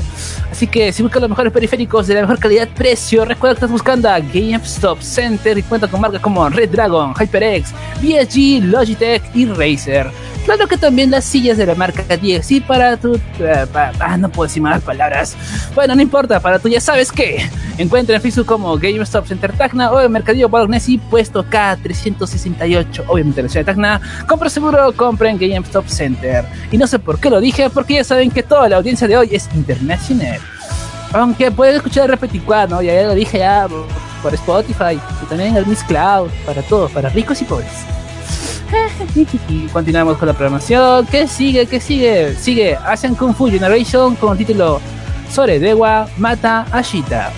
Así 0.51 0.67
que 0.67 0.93
si 0.93 1.03
buscas 1.03 1.21
los 1.21 1.31
mejores 1.31 1.53
periféricos 1.53 2.07
de 2.07 2.15
la 2.15 2.21
mejor 2.23 2.39
calidad-precio, 2.39 3.25
recuerda 3.25 3.55
que 3.55 3.59
estás 3.59 3.71
buscando 3.71 4.09
a 4.09 4.19
GameStop 4.21 5.01
Center 5.01 5.59
y 5.59 5.63
cuenta 5.63 5.89
con 5.89 6.01
marcas 6.01 6.21
como 6.21 6.49
Red 6.49 6.71
Dragon, 6.71 7.15
HyperX, 7.15 7.73
BSG, 8.01 8.65
Logitech 8.65 9.23
y 9.35 9.47
Razer. 9.47 10.11
Claro 10.45 10.67
que 10.67 10.77
también 10.77 11.11
las 11.11 11.25
sillas 11.25 11.57
de 11.57 11.67
la 11.67 11.75
marca 11.77 12.05
y 12.21 12.61
para 12.61 12.97
tu... 12.97 13.19
Ah, 14.01 14.17
no 14.19 14.29
puedo 14.29 14.49
decir 14.49 14.61
más 14.61 14.83
palabras. 14.83 15.37
Bueno, 15.75 15.95
no 15.95 16.03
importa, 16.03 16.41
para 16.41 16.59
tú 16.59 16.69
ya 16.69 16.81
sabes 16.81 17.13
que 17.13 17.49
encuentra 17.79 18.17
en 18.17 18.23
Facebook 18.23 18.47
como 18.47 18.77
GameStop 18.77 19.27
Center 19.27 19.53
Tacna 19.53 19.93
o 19.93 20.01
en 20.01 20.11
Mercadillo 20.11 20.49
Bolognesi 20.49 20.99
puesto 20.99 21.45
K368. 21.45 23.05
Obviamente 23.07 23.41
en 23.41 23.47
la 23.47 23.53
ciudad 23.53 23.65
de 23.67 23.73
Tacna. 23.73 24.01
Compra 24.27 24.51
seguro, 24.51 24.93
compra 24.93 25.31
en 25.31 25.39
GameStop 25.39 25.87
Center. 25.87 26.02
Y 26.71 26.79
no 26.79 26.87
sé 26.87 26.99
por 26.99 27.19
qué 27.19 27.31
lo 27.31 27.41
dije, 27.41 27.71
porque 27.71 27.95
ya 27.95 28.05
saben 28.05 28.31
que 28.31 28.43
toda 28.43 28.69
la 28.69 28.77
audiencia 28.77 29.07
de 29.07 29.17
hoy 29.17 29.29
es 29.33 29.49
internacional. 29.55 30.41
Aunque 31.13 31.51
pueden 31.51 31.77
escuchar 31.77 32.09
repeticuar, 32.09 32.71
¿no? 32.71 32.81
Ya, 32.83 32.95
ya 32.95 33.03
lo 33.03 33.15
dije 33.15 33.39
ya 33.39 33.69
por 34.23 34.35
Spotify 34.35 34.99
y 35.23 35.27
también 35.27 35.57
el 35.57 35.67
Miss 35.67 35.83
Cloud, 35.85 36.31
para 36.47 36.63
todos, 36.63 36.91
para 36.93 37.09
ricos 37.11 37.41
y 37.43 37.45
pobres. 37.45 37.69
Y 39.49 39.67
continuamos 39.69 40.17
con 40.17 40.29
la 40.29 40.35
programación. 40.35 41.07
¿Qué 41.07 41.27
sigue? 41.27 41.67
¿Qué 41.67 41.79
sigue? 41.79 42.35
Sigue 42.37 42.75
Asian 42.77 43.15
Kung 43.15 43.35
Fu 43.35 43.51
Generation 43.51 44.17
con 44.17 44.33
el 44.33 44.39
título 44.39 44.81
Sore 45.31 45.59
Dewa 45.59 46.09
Mata 46.17 46.67
Ashita. 46.73 47.31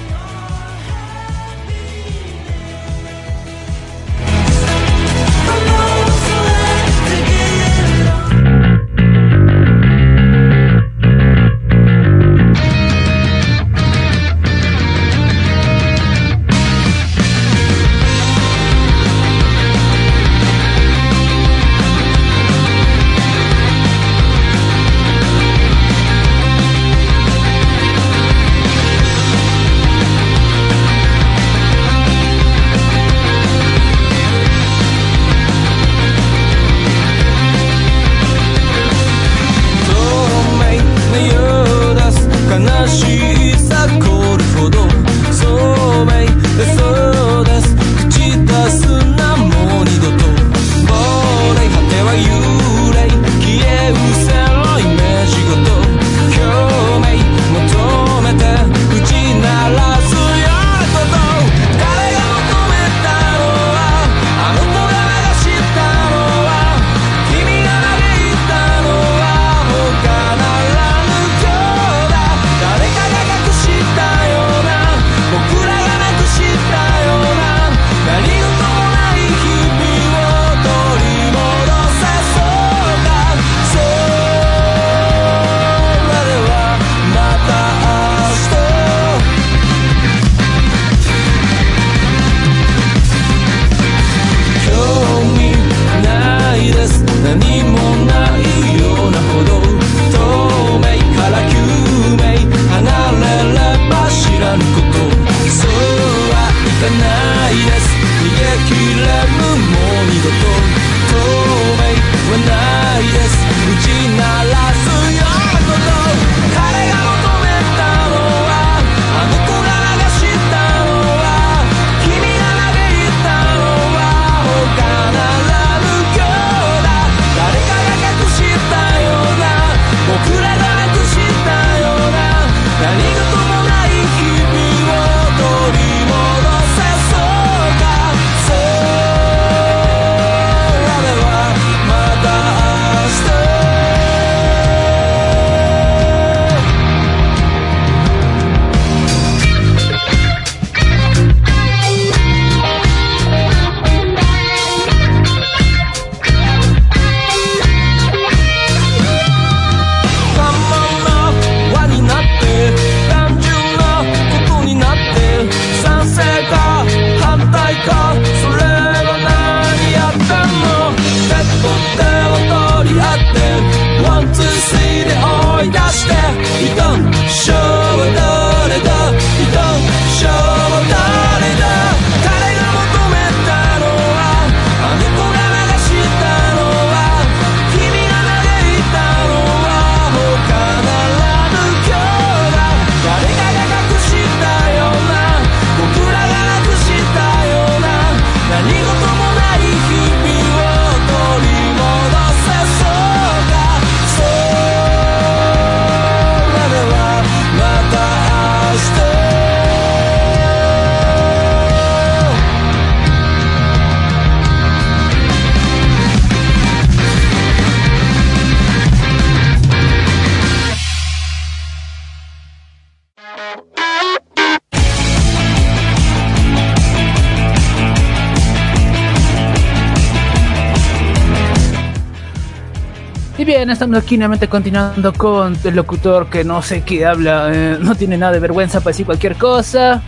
Bien, 233.65 233.73
estamos 233.73 233.97
aquí 233.97 234.19
nuevamente 234.19 234.47
continuando 234.47 235.11
con 235.15 235.57
el 235.65 235.75
locutor 235.75 236.29
que 236.29 236.45
no 236.45 236.61
sé 236.61 236.83
qué 236.83 237.07
habla, 237.07 237.51
eh, 237.51 237.79
no 237.81 237.95
tiene 237.95 238.19
nada 238.19 238.33
de 238.33 238.39
vergüenza 238.39 238.81
para 238.81 238.91
decir 238.91 239.07
cualquier 239.07 239.37
cosa. 239.37 240.03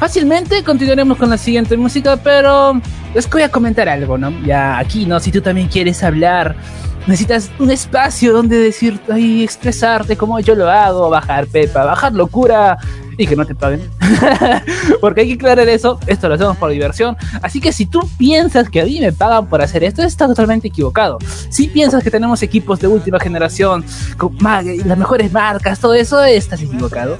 Fácilmente 0.00 0.64
continuaremos 0.64 1.18
con 1.18 1.28
la 1.28 1.36
siguiente 1.36 1.76
música, 1.76 2.16
pero 2.16 2.80
les 3.14 3.28
voy 3.28 3.42
a 3.42 3.50
comentar 3.50 3.86
algo, 3.86 4.16
¿no? 4.16 4.30
Ya 4.46 4.78
aquí, 4.78 5.04
¿no? 5.04 5.20
Si 5.20 5.30
tú 5.30 5.42
también 5.42 5.68
quieres 5.68 6.02
hablar, 6.02 6.56
necesitas 7.06 7.50
un 7.58 7.70
espacio 7.70 8.32
donde 8.32 8.56
decir 8.56 8.98
y 9.14 9.44
expresarte 9.44 10.16
como 10.16 10.40
yo 10.40 10.54
lo 10.54 10.70
hago, 10.70 11.10
bajar 11.10 11.48
pepa, 11.48 11.84
bajar 11.84 12.14
locura 12.14 12.78
y 13.16 13.26
que 13.26 13.36
no 13.36 13.44
te 13.44 13.54
paguen. 13.54 13.88
Porque 15.00 15.22
hay 15.22 15.28
que 15.28 15.34
aclarar 15.34 15.68
eso, 15.68 15.98
esto 16.06 16.28
lo 16.28 16.34
hacemos 16.34 16.56
por 16.56 16.70
diversión. 16.70 17.16
Así 17.42 17.60
que 17.60 17.72
si 17.72 17.86
tú 17.86 18.00
piensas 18.18 18.68
que 18.68 18.80
a 18.80 18.84
mí 18.84 19.00
me 19.00 19.12
pagan 19.12 19.46
por 19.46 19.62
hacer 19.62 19.84
esto, 19.84 20.02
estás 20.02 20.28
totalmente 20.28 20.68
equivocado. 20.68 21.18
Si 21.50 21.68
piensas 21.68 22.02
que 22.02 22.10
tenemos 22.10 22.42
equipos 22.42 22.80
de 22.80 22.88
última 22.88 23.18
generación, 23.20 23.84
con 24.16 24.36
las 24.40 24.98
mejores 24.98 25.32
marcas, 25.32 25.78
todo 25.78 25.94
eso, 25.94 26.22
estás 26.24 26.60
equivocado. 26.62 27.16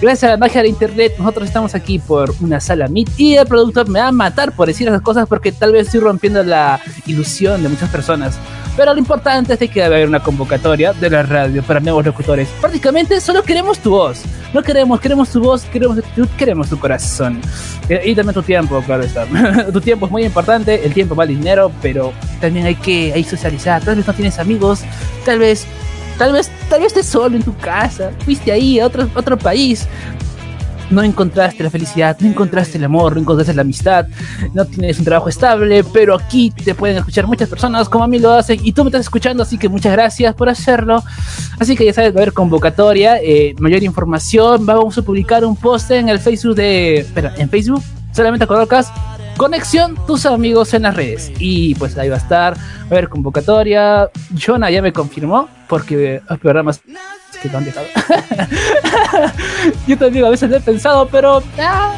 Gracias 0.00 0.24
a 0.24 0.28
la 0.32 0.36
magia 0.36 0.62
de 0.62 0.68
internet, 0.68 1.14
nosotros 1.18 1.46
estamos 1.46 1.74
aquí 1.74 1.98
por 1.98 2.34
una 2.40 2.60
sala 2.60 2.88
Meet 2.88 3.10
y 3.18 3.34
el 3.34 3.46
productor 3.46 3.88
me 3.88 4.00
va 4.00 4.08
a 4.08 4.12
matar 4.12 4.52
por 4.52 4.66
decir 4.66 4.88
esas 4.88 5.02
cosas 5.02 5.28
porque 5.28 5.52
tal 5.52 5.72
vez 5.72 5.86
estoy 5.86 6.00
rompiendo 6.00 6.42
la 6.42 6.80
ilusión 7.06 7.62
de 7.62 7.68
muchas 7.68 7.90
personas. 7.90 8.38
Pero 8.76 8.92
lo 8.92 8.98
importante 8.98 9.52
es 9.52 9.58
que 9.58 9.82
debe 9.82 9.96
haber 9.96 10.08
una 10.08 10.20
convocatoria 10.20 10.92
de 10.92 11.08
la 11.08 11.22
radio 11.22 11.62
para 11.62 11.78
nuevos 11.78 12.04
locutores. 12.04 12.48
Prácticamente 12.60 13.20
solo 13.20 13.42
queremos 13.42 13.78
tu 13.78 13.90
voz. 13.90 14.22
No 14.52 14.62
queremos, 14.62 15.00
queremos 15.00 15.28
tu 15.34 15.40
voz, 15.40 15.64
queremos 15.64 15.98
tu 16.14 16.28
queremos 16.38 16.68
tu 16.70 16.78
corazón. 16.78 17.40
Eh, 17.88 18.02
y 18.06 18.14
también 18.14 18.34
tu 18.34 18.42
tiempo, 18.42 18.80
claro 18.82 19.02
está. 19.02 19.26
tu 19.72 19.80
tiempo 19.80 20.06
es 20.06 20.12
muy 20.12 20.24
importante, 20.24 20.86
el 20.86 20.94
tiempo 20.94 21.14
vale 21.16 21.34
dinero, 21.34 21.72
pero 21.82 22.12
también 22.40 22.66
hay 22.66 22.76
que 22.76 23.12
hay 23.12 23.24
socializar. 23.24 23.82
Tal 23.82 23.96
vez 23.96 24.06
no 24.06 24.14
tienes 24.14 24.38
amigos, 24.38 24.82
tal 25.24 25.38
vez 25.38 25.66
Tal 26.18 26.32
vez, 26.32 26.48
tal 26.70 26.78
vez 26.78 26.88
estés 26.88 27.06
solo 27.06 27.34
en 27.34 27.42
tu 27.42 27.56
casa, 27.56 28.12
fuiste 28.24 28.52
ahí 28.52 28.78
a 28.78 28.86
otro, 28.86 29.10
otro 29.16 29.36
país, 29.36 29.88
no 30.94 31.02
encontraste 31.02 31.62
la 31.62 31.70
felicidad, 31.70 32.16
no 32.20 32.28
encontraste 32.28 32.78
el 32.78 32.84
amor, 32.84 33.14
no 33.14 33.20
encontraste 33.20 33.52
la 33.54 33.62
amistad, 33.62 34.06
no 34.52 34.64
tienes 34.64 34.98
un 34.98 35.04
trabajo 35.04 35.28
estable, 35.28 35.84
pero 35.84 36.14
aquí 36.14 36.50
te 36.50 36.74
pueden 36.74 36.98
escuchar 36.98 37.26
muchas 37.26 37.48
personas 37.48 37.88
como 37.88 38.04
a 38.04 38.08
mí 38.08 38.18
lo 38.18 38.32
hacen 38.32 38.60
y 38.62 38.72
tú 38.72 38.84
me 38.84 38.88
estás 38.88 39.02
escuchando, 39.02 39.42
así 39.42 39.58
que 39.58 39.68
muchas 39.68 39.92
gracias 39.92 40.34
por 40.34 40.48
hacerlo. 40.48 41.02
Así 41.58 41.76
que 41.76 41.84
ya 41.84 41.92
sabes, 41.92 42.12
va 42.12 42.20
a 42.20 42.22
haber 42.22 42.32
convocatoria, 42.32 43.18
eh, 43.20 43.54
mayor 43.58 43.82
información, 43.82 44.64
vamos 44.64 44.96
a 44.96 45.02
publicar 45.02 45.44
un 45.44 45.56
post 45.56 45.90
en 45.90 46.08
el 46.08 46.18
Facebook 46.18 46.54
de... 46.54 46.98
Espera, 46.98 47.34
en 47.36 47.48
Facebook, 47.50 47.82
solamente 48.12 48.46
colocas 48.46 48.90
Conexión, 49.36 49.96
tus 50.06 50.26
amigos 50.26 50.74
en 50.74 50.82
las 50.82 50.94
redes. 50.94 51.32
Y 51.38 51.74
pues 51.74 51.98
ahí 51.98 52.08
va 52.08 52.14
a 52.14 52.18
estar, 52.18 52.56
va 52.56 52.82
a 52.82 52.86
haber 52.86 53.08
convocatoria. 53.08 54.08
Jonah 54.38 54.70
ya 54.70 54.80
me 54.80 54.92
confirmó, 54.92 55.48
porque 55.68 56.22
los 56.28 56.38
programas 56.38 56.80
que 57.44 57.50
lo 57.50 57.58
han 57.58 57.64
yo 59.86 59.98
también 59.98 60.24
a 60.24 60.30
veces 60.30 60.48
lo 60.50 60.56
he 60.56 60.60
pensado, 60.60 61.06
pero 61.08 61.42
ah. 61.58 61.94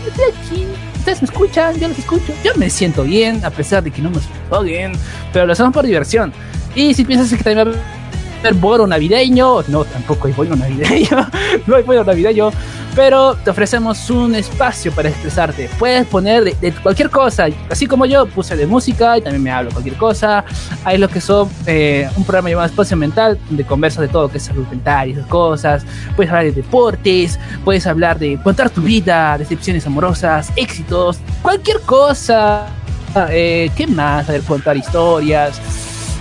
Ustedes 0.98 1.22
me 1.22 1.26
escuchan, 1.26 1.78
yo 1.78 1.86
los 1.86 1.98
escucho. 1.98 2.32
Yo 2.42 2.50
me 2.56 2.68
siento 2.68 3.04
bien, 3.04 3.44
a 3.44 3.50
pesar 3.50 3.80
de 3.84 3.92
que 3.92 4.02
no 4.02 4.10
me 4.10 4.18
bien 4.64 4.92
pero 5.32 5.46
lo 5.46 5.52
hacemos 5.52 5.72
por 5.72 5.86
diversión. 5.86 6.32
Y 6.74 6.94
si 6.94 7.04
piensas 7.04 7.30
que 7.30 7.44
también 7.44 7.76
haber 8.38 8.54
boro 8.54 8.86
navideño, 8.86 9.62
no, 9.68 9.84
tampoco 9.84 10.28
hay 10.28 10.32
boro 10.32 10.56
navideño, 10.56 11.28
no 11.66 11.76
hay 11.76 11.82
boro 11.82 12.04
navideño, 12.04 12.50
pero 12.94 13.34
te 13.36 13.50
ofrecemos 13.50 14.08
un 14.10 14.34
espacio 14.34 14.90
para 14.92 15.10
expresarte. 15.10 15.68
Puedes 15.78 16.06
poner 16.06 16.44
de, 16.44 16.72
cualquier 16.72 17.10
cosa, 17.10 17.46
así 17.70 17.86
como 17.86 18.06
yo 18.06 18.26
puse 18.26 18.56
de 18.56 18.66
música 18.66 19.18
y 19.18 19.20
también 19.20 19.42
me 19.42 19.50
hablo 19.50 19.70
cualquier 19.70 19.96
cosa. 19.96 20.44
Hay 20.84 20.98
lo 20.98 21.08
que 21.08 21.20
son 21.20 21.48
eh, 21.66 22.08
un 22.16 22.24
programa 22.24 22.48
llamado 22.48 22.66
Espacio 22.68 22.96
Mental, 22.96 23.38
donde 23.48 23.64
conversas 23.64 24.00
de 24.00 24.08
todo 24.08 24.28
que 24.28 24.38
es 24.38 24.44
salud 24.44 24.66
mental 24.68 25.08
y 25.08 25.12
esas 25.12 25.26
cosas. 25.26 25.84
Puedes 26.16 26.30
hablar 26.30 26.44
de 26.46 26.52
deportes, 26.52 27.38
puedes 27.64 27.86
hablar 27.86 28.18
de 28.18 28.38
contar 28.42 28.70
tu 28.70 28.80
vida, 28.80 29.36
decepciones 29.36 29.86
amorosas, 29.86 30.50
éxitos, 30.56 31.18
cualquier 31.42 31.80
cosa. 31.82 32.66
Eh, 33.30 33.70
¿Qué 33.76 33.86
más? 33.86 34.28
A 34.28 34.32
ver, 34.32 34.42
contar 34.42 34.76
historias. 34.76 35.60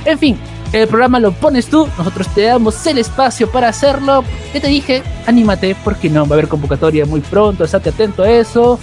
En 0.05 0.20
fin, 0.20 0.38
el 0.82 0.88
programa 0.90 1.20
lo 1.20 1.32
pones 1.32 1.68
tú, 1.68 1.88
nosotros 1.98 2.28
te 2.36 2.42
damos 2.44 2.86
el 2.86 2.98
espacio 2.98 3.50
para 3.50 3.70
hacerlo. 3.70 4.24
¿Qué 4.52 4.60
te 4.60 4.68
dije? 4.68 5.04
Anímate, 5.26 5.76
porque 5.84 6.10
no, 6.10 6.26
va 6.26 6.32
a 6.32 6.34
haber 6.34 6.48
convocatoria 6.48 7.06
muy 7.06 7.22
pronto, 7.22 7.64
estate 7.64 7.90
atento 7.90 8.24
a 8.24 8.30
eso. 8.30 8.78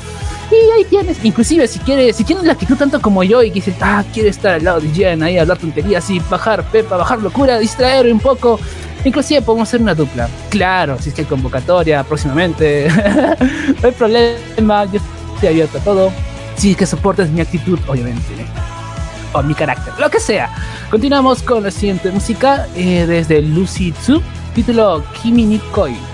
Y 0.50 0.70
ahí 0.70 0.84
tienes, 0.84 1.22
inclusive 1.24 1.66
si 1.66 1.78
quieres, 1.80 2.16
si 2.16 2.24
tienes 2.24 2.44
la 2.44 2.52
actitud 2.52 2.76
tanto 2.76 3.00
como 3.00 3.22
yo 3.22 3.42
y 3.42 3.48
que 3.48 3.56
dices, 3.56 3.74
ah, 3.80 4.04
quiero 4.12 4.28
estar 4.28 4.54
al 4.54 4.64
lado 4.64 4.80
de 4.80 4.88
Jen 4.90 5.22
ahí, 5.22 5.38
hablar 5.38 5.58
tonterías 5.58 6.08
y 6.10 6.18
bajar 6.18 6.64
pepa, 6.64 6.96
bajar 6.96 7.20
locura, 7.20 7.58
distraer 7.58 8.10
un 8.12 8.20
poco. 8.20 8.58
Inclusive 9.04 9.42
podemos 9.42 9.68
hacer 9.68 9.80
una 9.80 9.94
dupla. 9.94 10.28
Claro, 10.48 10.96
si 11.00 11.10
es 11.10 11.14
que 11.14 11.22
hay 11.22 11.26
convocatoria 11.26 12.04
próximamente. 12.04 12.88
no 13.82 13.88
hay 13.88 13.92
problema, 13.92 14.84
yo 14.86 15.00
estoy 15.34 15.48
abierto 15.48 15.78
a 15.78 15.80
todo. 15.82 16.12
Si 16.56 16.72
es 16.72 16.76
que 16.76 16.86
soportas 16.86 17.28
mi 17.30 17.40
actitud, 17.40 17.78
obviamente 17.88 18.41
o 19.32 19.42
mi 19.42 19.54
carácter, 19.54 19.94
lo 19.98 20.10
que 20.10 20.20
sea. 20.20 20.50
Continuamos 20.90 21.42
con 21.42 21.62
la 21.62 21.70
siguiente 21.70 22.10
música 22.10 22.66
eh, 22.74 23.06
desde 23.06 23.42
Lucy 23.42 23.92
Tzu, 23.92 24.22
título 24.54 25.04
Kimi 25.20 25.44
Nikoi. 25.44 26.11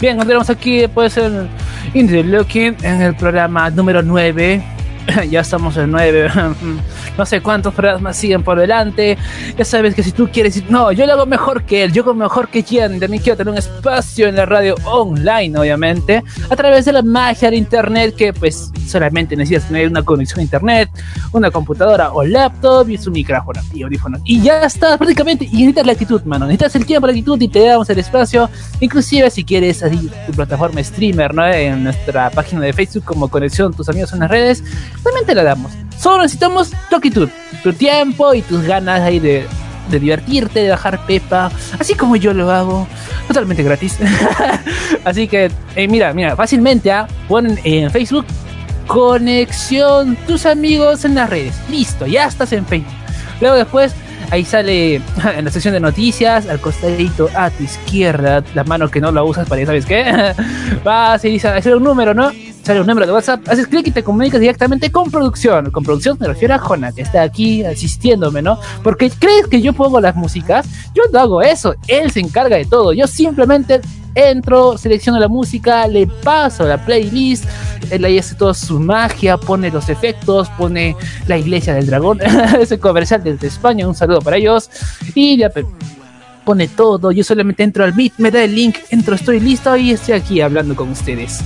Bien, 0.00 0.16
continuamos 0.16 0.50
aquí 0.50 0.78
después 0.78 1.16
en 1.16 1.48
Indie 1.94 2.24
Looking 2.24 2.76
en 2.82 3.02
el 3.02 3.14
programa 3.14 3.70
número 3.70 4.02
9. 4.02 4.62
ya 5.30 5.40
estamos 5.40 5.76
en 5.76 5.90
9. 5.90 6.30
No 7.16 7.26
sé 7.26 7.40
cuántos 7.40 7.74
programas 7.74 8.16
siguen 8.16 8.42
por 8.42 8.58
delante. 8.58 9.16
Ya 9.56 9.64
sabes 9.64 9.94
que 9.94 10.02
si 10.02 10.12
tú 10.12 10.28
quieres 10.32 10.62
no, 10.70 10.92
yo 10.92 11.06
lo 11.06 11.12
hago 11.12 11.26
mejor 11.26 11.64
que 11.64 11.84
él, 11.84 11.92
yo 11.92 12.02
hago 12.02 12.14
mejor 12.14 12.48
que 12.48 12.62
quien, 12.62 12.98
mí 13.10 13.18
quiero 13.18 13.36
tener 13.36 13.52
un 13.52 13.58
espacio 13.58 14.28
en 14.28 14.36
la 14.36 14.46
radio 14.46 14.74
online, 14.84 15.58
obviamente, 15.58 16.22
a 16.48 16.56
través 16.56 16.84
de 16.84 16.92
la 16.92 17.02
magia 17.02 17.50
de 17.50 17.56
internet, 17.56 18.14
que 18.16 18.32
pues 18.32 18.72
solamente 18.86 19.36
necesitas 19.36 19.68
tener 19.68 19.88
una 19.88 20.02
conexión 20.02 20.40
a 20.40 20.42
internet, 20.42 20.90
una 21.32 21.50
computadora 21.50 22.12
o 22.12 22.24
laptop 22.24 22.88
y 22.88 22.98
su 22.98 23.10
micrófono 23.10 23.60
y 23.72 23.82
audífonos. 23.82 24.20
Y 24.24 24.40
ya 24.40 24.62
está, 24.62 24.96
prácticamente. 24.96 25.44
Y 25.44 25.58
necesitas 25.58 25.86
la 25.86 25.92
actitud, 25.92 26.22
mano. 26.24 26.46
Necesitas 26.46 26.76
el 26.76 26.86
tiempo, 26.86 27.06
la 27.06 27.12
actitud 27.12 27.40
y 27.40 27.48
te 27.48 27.66
damos 27.66 27.88
el 27.90 27.98
espacio. 27.98 28.48
Inclusive 28.80 29.30
si 29.30 29.44
quieres 29.44 29.82
así 29.82 30.10
tu 30.26 30.32
plataforma 30.32 30.82
streamer, 30.82 31.34
¿no? 31.34 31.46
En 31.46 31.84
nuestra 31.84 32.30
página 32.30 32.62
de 32.62 32.72
Facebook 32.72 33.04
como 33.04 33.28
Conexión, 33.28 33.72
tus 33.72 33.88
amigos 33.88 34.12
en 34.12 34.20
las 34.20 34.30
redes, 34.30 34.62
también 35.02 35.26
te 35.26 35.34
la 35.34 35.44
damos. 35.44 35.72
Solo 36.00 36.22
necesitamos 36.22 36.72
tu 36.88 36.96
actitud, 36.96 37.28
tu 37.62 37.72
tiempo 37.74 38.32
y 38.32 38.40
tus 38.40 38.62
ganas 38.62 39.02
ahí 39.02 39.20
de, 39.20 39.46
de 39.90 40.00
divertirte, 40.00 40.60
de 40.60 40.70
bajar 40.70 41.04
pepa, 41.04 41.50
así 41.78 41.94
como 41.94 42.16
yo 42.16 42.32
lo 42.32 42.50
hago, 42.50 42.86
totalmente 43.28 43.62
gratis. 43.62 43.98
así 45.04 45.28
que, 45.28 45.50
eh, 45.76 45.88
mira, 45.88 46.14
mira, 46.14 46.36
fácilmente 46.36 46.90
¿ah? 46.90 47.06
ponen 47.28 47.58
en 47.64 47.90
Facebook 47.90 48.24
conexión 48.86 50.16
tus 50.26 50.46
amigos 50.46 51.04
en 51.04 51.14
las 51.14 51.28
redes. 51.28 51.54
Listo, 51.68 52.06
ya 52.06 52.24
estás 52.24 52.52
en 52.54 52.64
Facebook. 52.64 52.94
Luego 53.40 53.56
después 53.56 53.94
ahí 54.30 54.44
sale 54.44 54.94
en 55.36 55.44
la 55.44 55.50
sección 55.50 55.74
de 55.74 55.80
noticias, 55.80 56.48
al 56.48 56.60
costadito 56.60 57.28
a 57.34 57.50
tu 57.50 57.62
izquierda, 57.62 58.42
la 58.54 58.64
mano 58.64 58.90
que 58.90 59.00
no 59.00 59.12
la 59.12 59.22
usas 59.22 59.48
para 59.48 59.64
sabes 59.66 59.86
qué. 59.86 60.34
Vas 60.84 61.24
y 61.24 61.28
dice, 61.28 61.48
hacer 61.48 61.76
un 61.76 61.84
número, 61.84 62.14
¿no? 62.14 62.32
Sale 62.62 62.80
un 62.80 62.86
número 62.86 63.06
de 63.06 63.12
WhatsApp, 63.12 63.48
haces 63.48 63.66
clic 63.66 63.86
y 63.86 63.90
te 63.90 64.02
comunicas 64.02 64.40
directamente 64.40 64.92
con 64.92 65.10
producción. 65.10 65.70
Con 65.70 65.82
producción 65.82 66.18
me 66.20 66.26
refiero 66.26 66.54
a 66.54 66.58
Jona, 66.58 66.92
que 66.92 67.02
está 67.02 67.22
aquí 67.22 67.64
asistiéndome, 67.64 68.42
¿no? 68.42 68.58
Porque 68.82 69.10
crees 69.10 69.46
que 69.46 69.62
yo 69.62 69.72
pongo 69.72 70.00
las 70.00 70.14
músicas, 70.14 70.66
yo 70.94 71.02
no 71.12 71.20
hago 71.20 71.42
eso, 71.42 71.74
él 71.88 72.10
se 72.10 72.20
encarga 72.20 72.56
de 72.56 72.66
todo. 72.66 72.92
Yo 72.92 73.06
simplemente 73.06 73.80
entro, 74.14 74.76
selecciono 74.76 75.18
la 75.18 75.28
música, 75.28 75.86
le 75.86 76.06
paso 76.06 76.66
la 76.66 76.84
playlist, 76.84 77.44
él 77.90 78.04
ahí 78.04 78.18
hace 78.18 78.34
toda 78.34 78.54
su 78.54 78.78
magia, 78.78 79.36
pone 79.36 79.70
los 79.70 79.88
efectos, 79.88 80.48
pone 80.50 80.96
la 81.26 81.38
iglesia 81.38 81.74
del 81.74 81.86
dragón, 81.86 82.20
ese 82.60 82.78
comercial 82.78 83.22
desde 83.22 83.46
España, 83.46 83.86
un 83.88 83.94
saludo 83.94 84.20
para 84.20 84.36
ellos, 84.36 84.70
y 85.14 85.38
ya 85.38 85.50
pone 86.44 86.68
todo, 86.68 87.12
yo 87.12 87.22
solamente 87.24 87.62
entro 87.62 87.84
al 87.84 87.92
beat, 87.92 88.12
me 88.18 88.30
da 88.30 88.42
el 88.42 88.54
link, 88.54 88.76
entro, 88.90 89.14
estoy 89.14 89.40
listo 89.40 89.76
y 89.76 89.92
estoy 89.92 90.14
aquí 90.14 90.40
hablando 90.40 90.74
con 90.74 90.90
ustedes. 90.90 91.40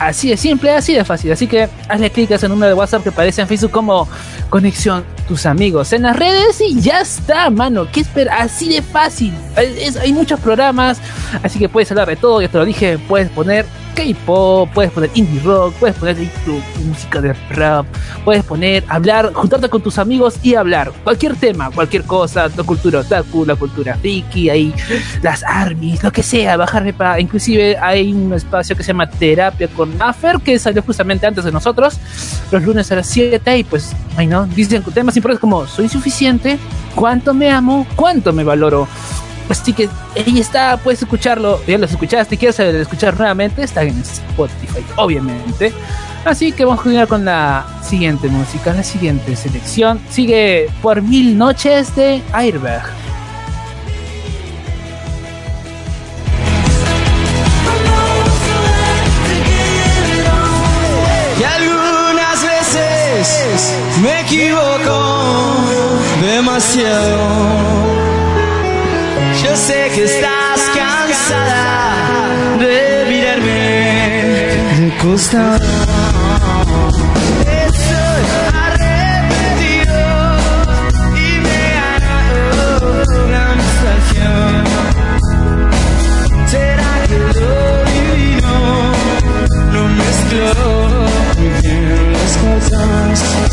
Así 0.00 0.30
de 0.30 0.38
simple, 0.38 0.70
así 0.70 0.94
de 0.94 1.04
fácil. 1.04 1.30
Así 1.30 1.46
que 1.46 1.68
hazle 1.86 2.10
clic 2.10 2.30
a 2.32 2.36
ese 2.36 2.48
número 2.48 2.68
de 2.68 2.74
WhatsApp 2.74 3.02
que 3.02 3.10
aparece 3.10 3.42
en 3.42 3.46
Facebook 3.46 3.70
como 3.70 4.08
Conexión 4.48 5.04
Tus 5.28 5.44
Amigos 5.44 5.92
en 5.92 6.02
las 6.02 6.16
redes 6.16 6.58
y 6.62 6.80
ya 6.80 7.02
está, 7.02 7.50
mano. 7.50 7.86
¿Qué 7.92 8.00
espera? 8.00 8.38
Así 8.38 8.70
de 8.72 8.80
fácil. 8.80 9.34
Es, 9.56 9.96
hay 9.96 10.14
muchos 10.14 10.40
programas, 10.40 10.98
así 11.42 11.58
que 11.58 11.68
puedes 11.68 11.90
hablar 11.90 12.08
de 12.08 12.16
todo. 12.16 12.40
Ya 12.40 12.48
te 12.48 12.56
lo 12.56 12.64
dije, 12.64 12.98
puedes 12.98 13.28
poner 13.28 13.66
K-pop, 13.94 14.70
puedes 14.72 14.90
poner 14.92 15.10
indie 15.14 15.40
rock, 15.40 15.74
puedes 15.74 15.96
poner 15.96 16.16
música 16.86 17.20
de 17.20 17.32
rap, 17.50 17.86
puedes 18.24 18.44
poner, 18.44 18.84
hablar, 18.88 19.32
juntarte 19.32 19.68
con 19.68 19.82
tus 19.82 19.98
amigos 19.98 20.36
y 20.42 20.54
hablar. 20.54 20.92
Cualquier 21.04 21.36
tema, 21.36 21.70
cualquier 21.70 22.04
cosa, 22.04 22.48
la 22.56 22.62
cultura 22.62 23.00
otaku, 23.00 23.44
la 23.44 23.56
cultura 23.56 23.96
friki, 23.96 24.50
ahí, 24.50 24.74
las 25.22 25.42
armies, 25.42 26.02
lo 26.02 26.12
que 26.12 26.22
sea, 26.22 26.56
bajar 26.56 26.92
para. 26.94 27.20
Inclusive 27.20 27.76
hay 27.78 28.12
un 28.12 28.32
espacio 28.32 28.76
que 28.76 28.82
se 28.82 28.88
llama 28.88 29.08
Terapia 29.08 29.68
con 29.68 29.90
Afer, 30.00 30.38
que 30.38 30.58
salió 30.58 30.82
justamente 30.82 31.26
antes 31.26 31.44
de 31.44 31.52
nosotros, 31.52 31.98
los 32.50 32.62
lunes 32.62 32.90
a 32.92 32.96
las 32.96 33.06
7, 33.06 33.58
y 33.58 33.64
pues, 33.64 33.92
ay 34.16 34.26
no, 34.26 34.46
dicen 34.46 34.82
temas 34.94 35.16
importantes 35.16 35.40
como: 35.40 35.66
soy 35.66 35.88
suficiente, 35.88 36.58
cuánto 36.94 37.34
me 37.34 37.50
amo, 37.50 37.86
cuánto 37.96 38.32
me 38.32 38.44
valoro. 38.44 38.88
Así 39.50 39.72
que 39.72 39.88
ahí 40.16 40.38
está, 40.38 40.76
puedes 40.76 41.02
escucharlo. 41.02 41.60
Ya 41.66 41.76
lo 41.76 41.86
escuchaste, 41.86 42.36
quieres 42.36 42.58
escuchar 42.60 43.18
nuevamente, 43.18 43.64
está 43.64 43.82
en 43.82 44.00
Spotify, 44.00 44.84
obviamente. 44.96 45.72
Así 46.24 46.52
que 46.52 46.64
vamos 46.64 46.80
a 46.80 46.82
continuar 46.82 47.08
con 47.08 47.24
la 47.24 47.66
siguiente 47.82 48.28
música, 48.28 48.72
la 48.72 48.82
siguiente 48.82 49.34
selección. 49.34 50.00
Sigue 50.10 50.70
por 50.82 51.02
mil 51.02 51.36
noches 51.36 51.96
de 51.96 52.22
Airbag. 52.32 52.82
Y 61.40 61.42
algunas 61.42 62.42
veces 62.42 63.74
me 64.02 64.20
equivoco 64.20 65.56
demasiado. 66.20 68.09
Sé 69.54 69.90
que 69.94 70.04
estás 70.04 70.60
cansada 70.76 72.58
de 72.58 73.06
mirarme 73.08 73.62
de 74.78 74.96
costado. 75.02 75.66
Estoy 77.66 78.22
arrepentido 78.64 80.02
y 81.16 81.40
me 81.44 81.62
da 81.76 81.90
la 81.98 82.68
gran 83.28 83.56
decepción. 83.58 84.62
Será 86.46 86.92
que 87.08 87.18
lo 87.18 87.58
divino 87.90 88.56
no 89.72 89.82
mezcló 90.00 90.52
bien 91.62 92.12
las 92.12 92.32
cosas. 92.38 93.49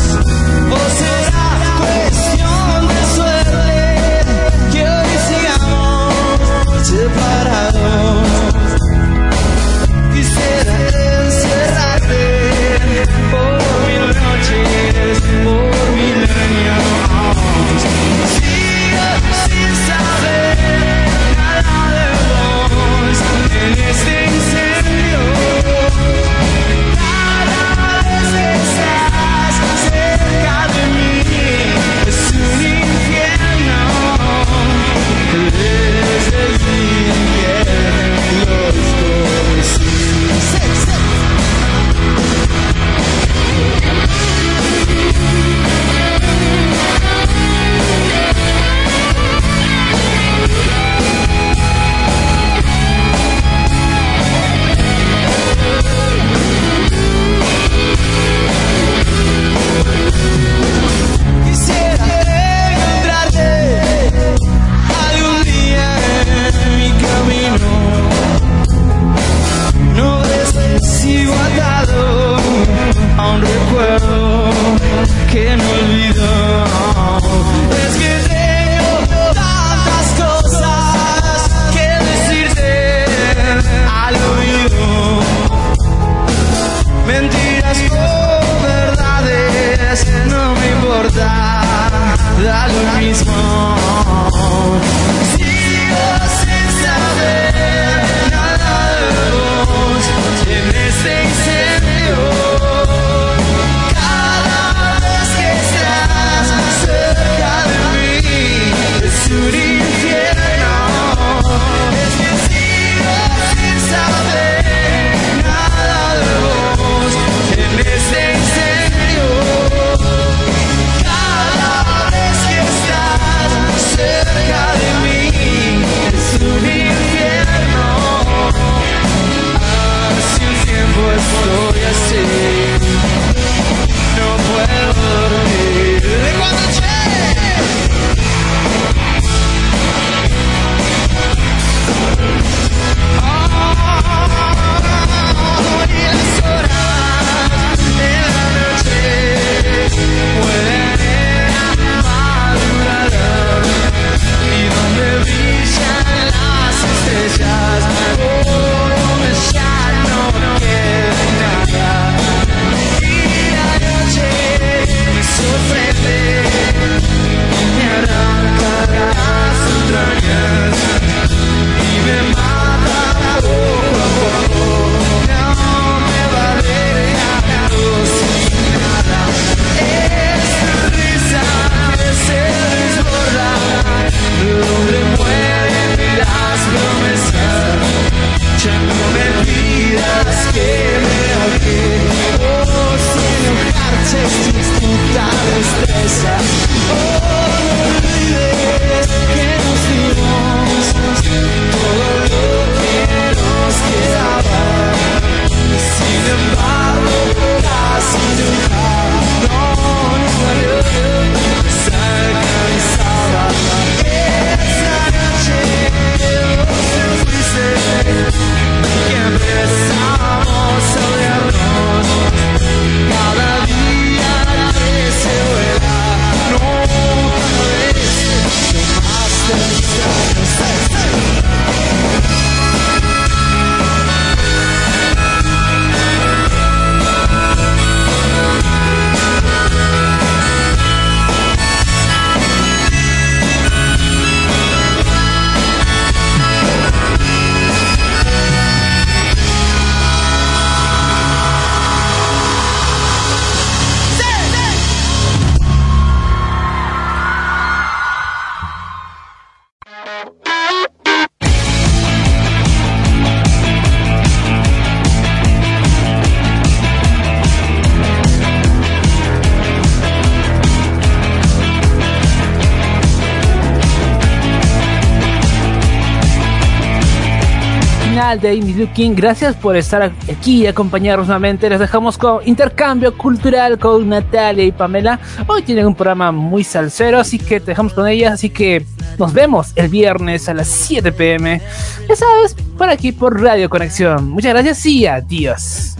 Final 278.28 278.40
de 278.40 278.54
Indie 278.54 278.74
Looking. 278.74 279.14
Gracias 279.14 279.56
por 279.56 279.74
estar 279.74 280.02
aquí 280.02 280.62
y 280.62 280.66
acompañarnos 280.66 281.28
nuevamente. 281.28 281.70
Les 281.70 281.80
dejamos 281.80 282.18
con 282.18 282.46
intercambio 282.46 283.16
cultural 283.16 283.78
con 283.78 284.06
Natalia 284.06 284.64
y 284.64 284.72
Pamela. 284.72 285.18
Hoy 285.46 285.62
tienen 285.62 285.86
un 285.86 285.94
programa 285.94 286.30
muy 286.30 286.62
salsero, 286.62 287.18
así 287.18 287.38
que 287.38 287.58
te 287.58 287.66
dejamos 287.66 287.94
con 287.94 288.06
ellas. 288.06 288.34
Así 288.34 288.50
que 288.50 288.84
nos 289.18 289.32
vemos 289.32 289.72
el 289.76 289.88
viernes 289.88 290.46
a 290.48 290.54
las 290.54 290.68
7 290.68 291.10
pm. 291.12 291.62
Ya 292.06 292.16
sabes, 292.16 292.54
por 292.76 292.90
aquí 292.90 293.12
por 293.12 293.40
Radio 293.40 293.70
Conexión. 293.70 294.28
Muchas 294.28 294.52
gracias 294.52 294.84
y 294.84 295.06
adiós. 295.06 295.96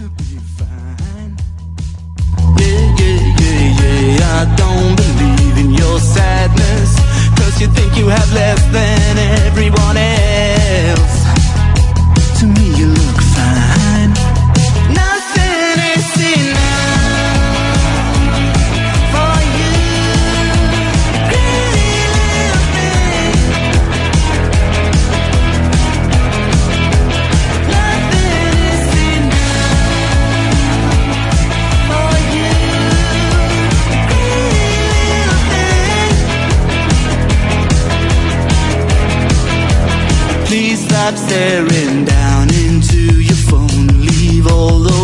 stop 41.11 41.29
staring 41.29 42.05
down 42.05 42.53
into 42.53 43.21
your 43.21 43.35
phone. 43.35 43.87
Leave 43.99 44.45
all 44.47 44.79
those 44.79 44.98